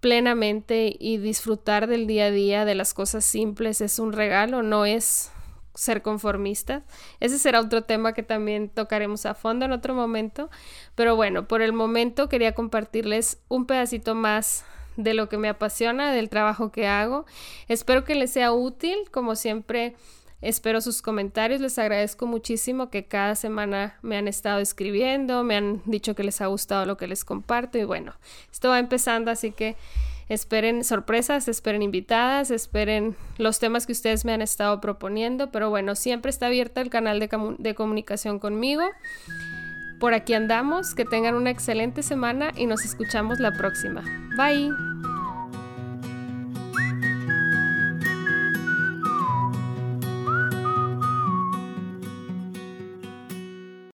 plenamente 0.00 0.96
y 0.98 1.18
disfrutar 1.18 1.88
del 1.88 2.06
día 2.06 2.24
a 2.24 2.30
día, 2.30 2.64
de 2.64 2.74
las 2.74 2.94
cosas 2.94 3.26
simples, 3.26 3.82
es 3.82 3.98
un 3.98 4.14
regalo, 4.14 4.62
no 4.62 4.86
es 4.86 5.30
ser 5.74 6.00
conformista. 6.00 6.84
Ese 7.20 7.38
será 7.38 7.60
otro 7.60 7.84
tema 7.84 8.14
que 8.14 8.22
también 8.22 8.70
tocaremos 8.70 9.26
a 9.26 9.34
fondo 9.34 9.66
en 9.66 9.72
otro 9.72 9.94
momento, 9.94 10.48
pero 10.94 11.16
bueno, 11.16 11.46
por 11.46 11.60
el 11.60 11.74
momento 11.74 12.30
quería 12.30 12.54
compartirles 12.54 13.42
un 13.48 13.66
pedacito 13.66 14.14
más 14.14 14.64
de 14.96 15.14
lo 15.14 15.28
que 15.28 15.38
me 15.38 15.48
apasiona, 15.48 16.12
del 16.12 16.28
trabajo 16.28 16.70
que 16.72 16.86
hago. 16.86 17.26
Espero 17.68 18.04
que 18.04 18.14
les 18.14 18.30
sea 18.30 18.52
útil, 18.52 18.96
como 19.10 19.36
siempre. 19.36 19.94
Espero 20.42 20.82
sus 20.82 21.00
comentarios, 21.00 21.62
les 21.62 21.78
agradezco 21.78 22.26
muchísimo 22.26 22.90
que 22.90 23.06
cada 23.06 23.34
semana 23.34 23.98
me 24.02 24.18
han 24.18 24.28
estado 24.28 24.60
escribiendo, 24.60 25.42
me 25.44 25.56
han 25.56 25.80
dicho 25.86 26.14
que 26.14 26.24
les 26.24 26.42
ha 26.42 26.46
gustado 26.46 26.84
lo 26.84 26.98
que 26.98 27.06
les 27.06 27.24
comparto 27.24 27.78
y 27.78 27.84
bueno, 27.84 28.12
esto 28.52 28.68
va 28.68 28.78
empezando, 28.78 29.30
así 29.30 29.50
que 29.50 29.76
esperen 30.28 30.84
sorpresas, 30.84 31.48
esperen 31.48 31.80
invitadas, 31.80 32.50
esperen 32.50 33.16
los 33.38 33.58
temas 33.58 33.86
que 33.86 33.92
ustedes 33.92 34.26
me 34.26 34.32
han 34.32 34.42
estado 34.42 34.78
proponiendo, 34.80 35.50
pero 35.50 35.70
bueno, 35.70 35.94
siempre 35.94 36.28
está 36.28 36.46
abierto 36.46 36.82
el 36.82 36.90
canal 36.90 37.18
de, 37.18 37.30
de 37.58 37.74
comunicación 37.74 38.38
conmigo. 38.38 38.82
Por 39.98 40.14
aquí 40.14 40.34
andamos, 40.34 40.94
que 40.94 41.04
tengan 41.04 41.34
una 41.34 41.50
excelente 41.50 42.02
semana 42.02 42.52
y 42.56 42.66
nos 42.66 42.84
escuchamos 42.84 43.40
la 43.40 43.52
próxima. 43.52 44.02
Bye. 44.36 44.95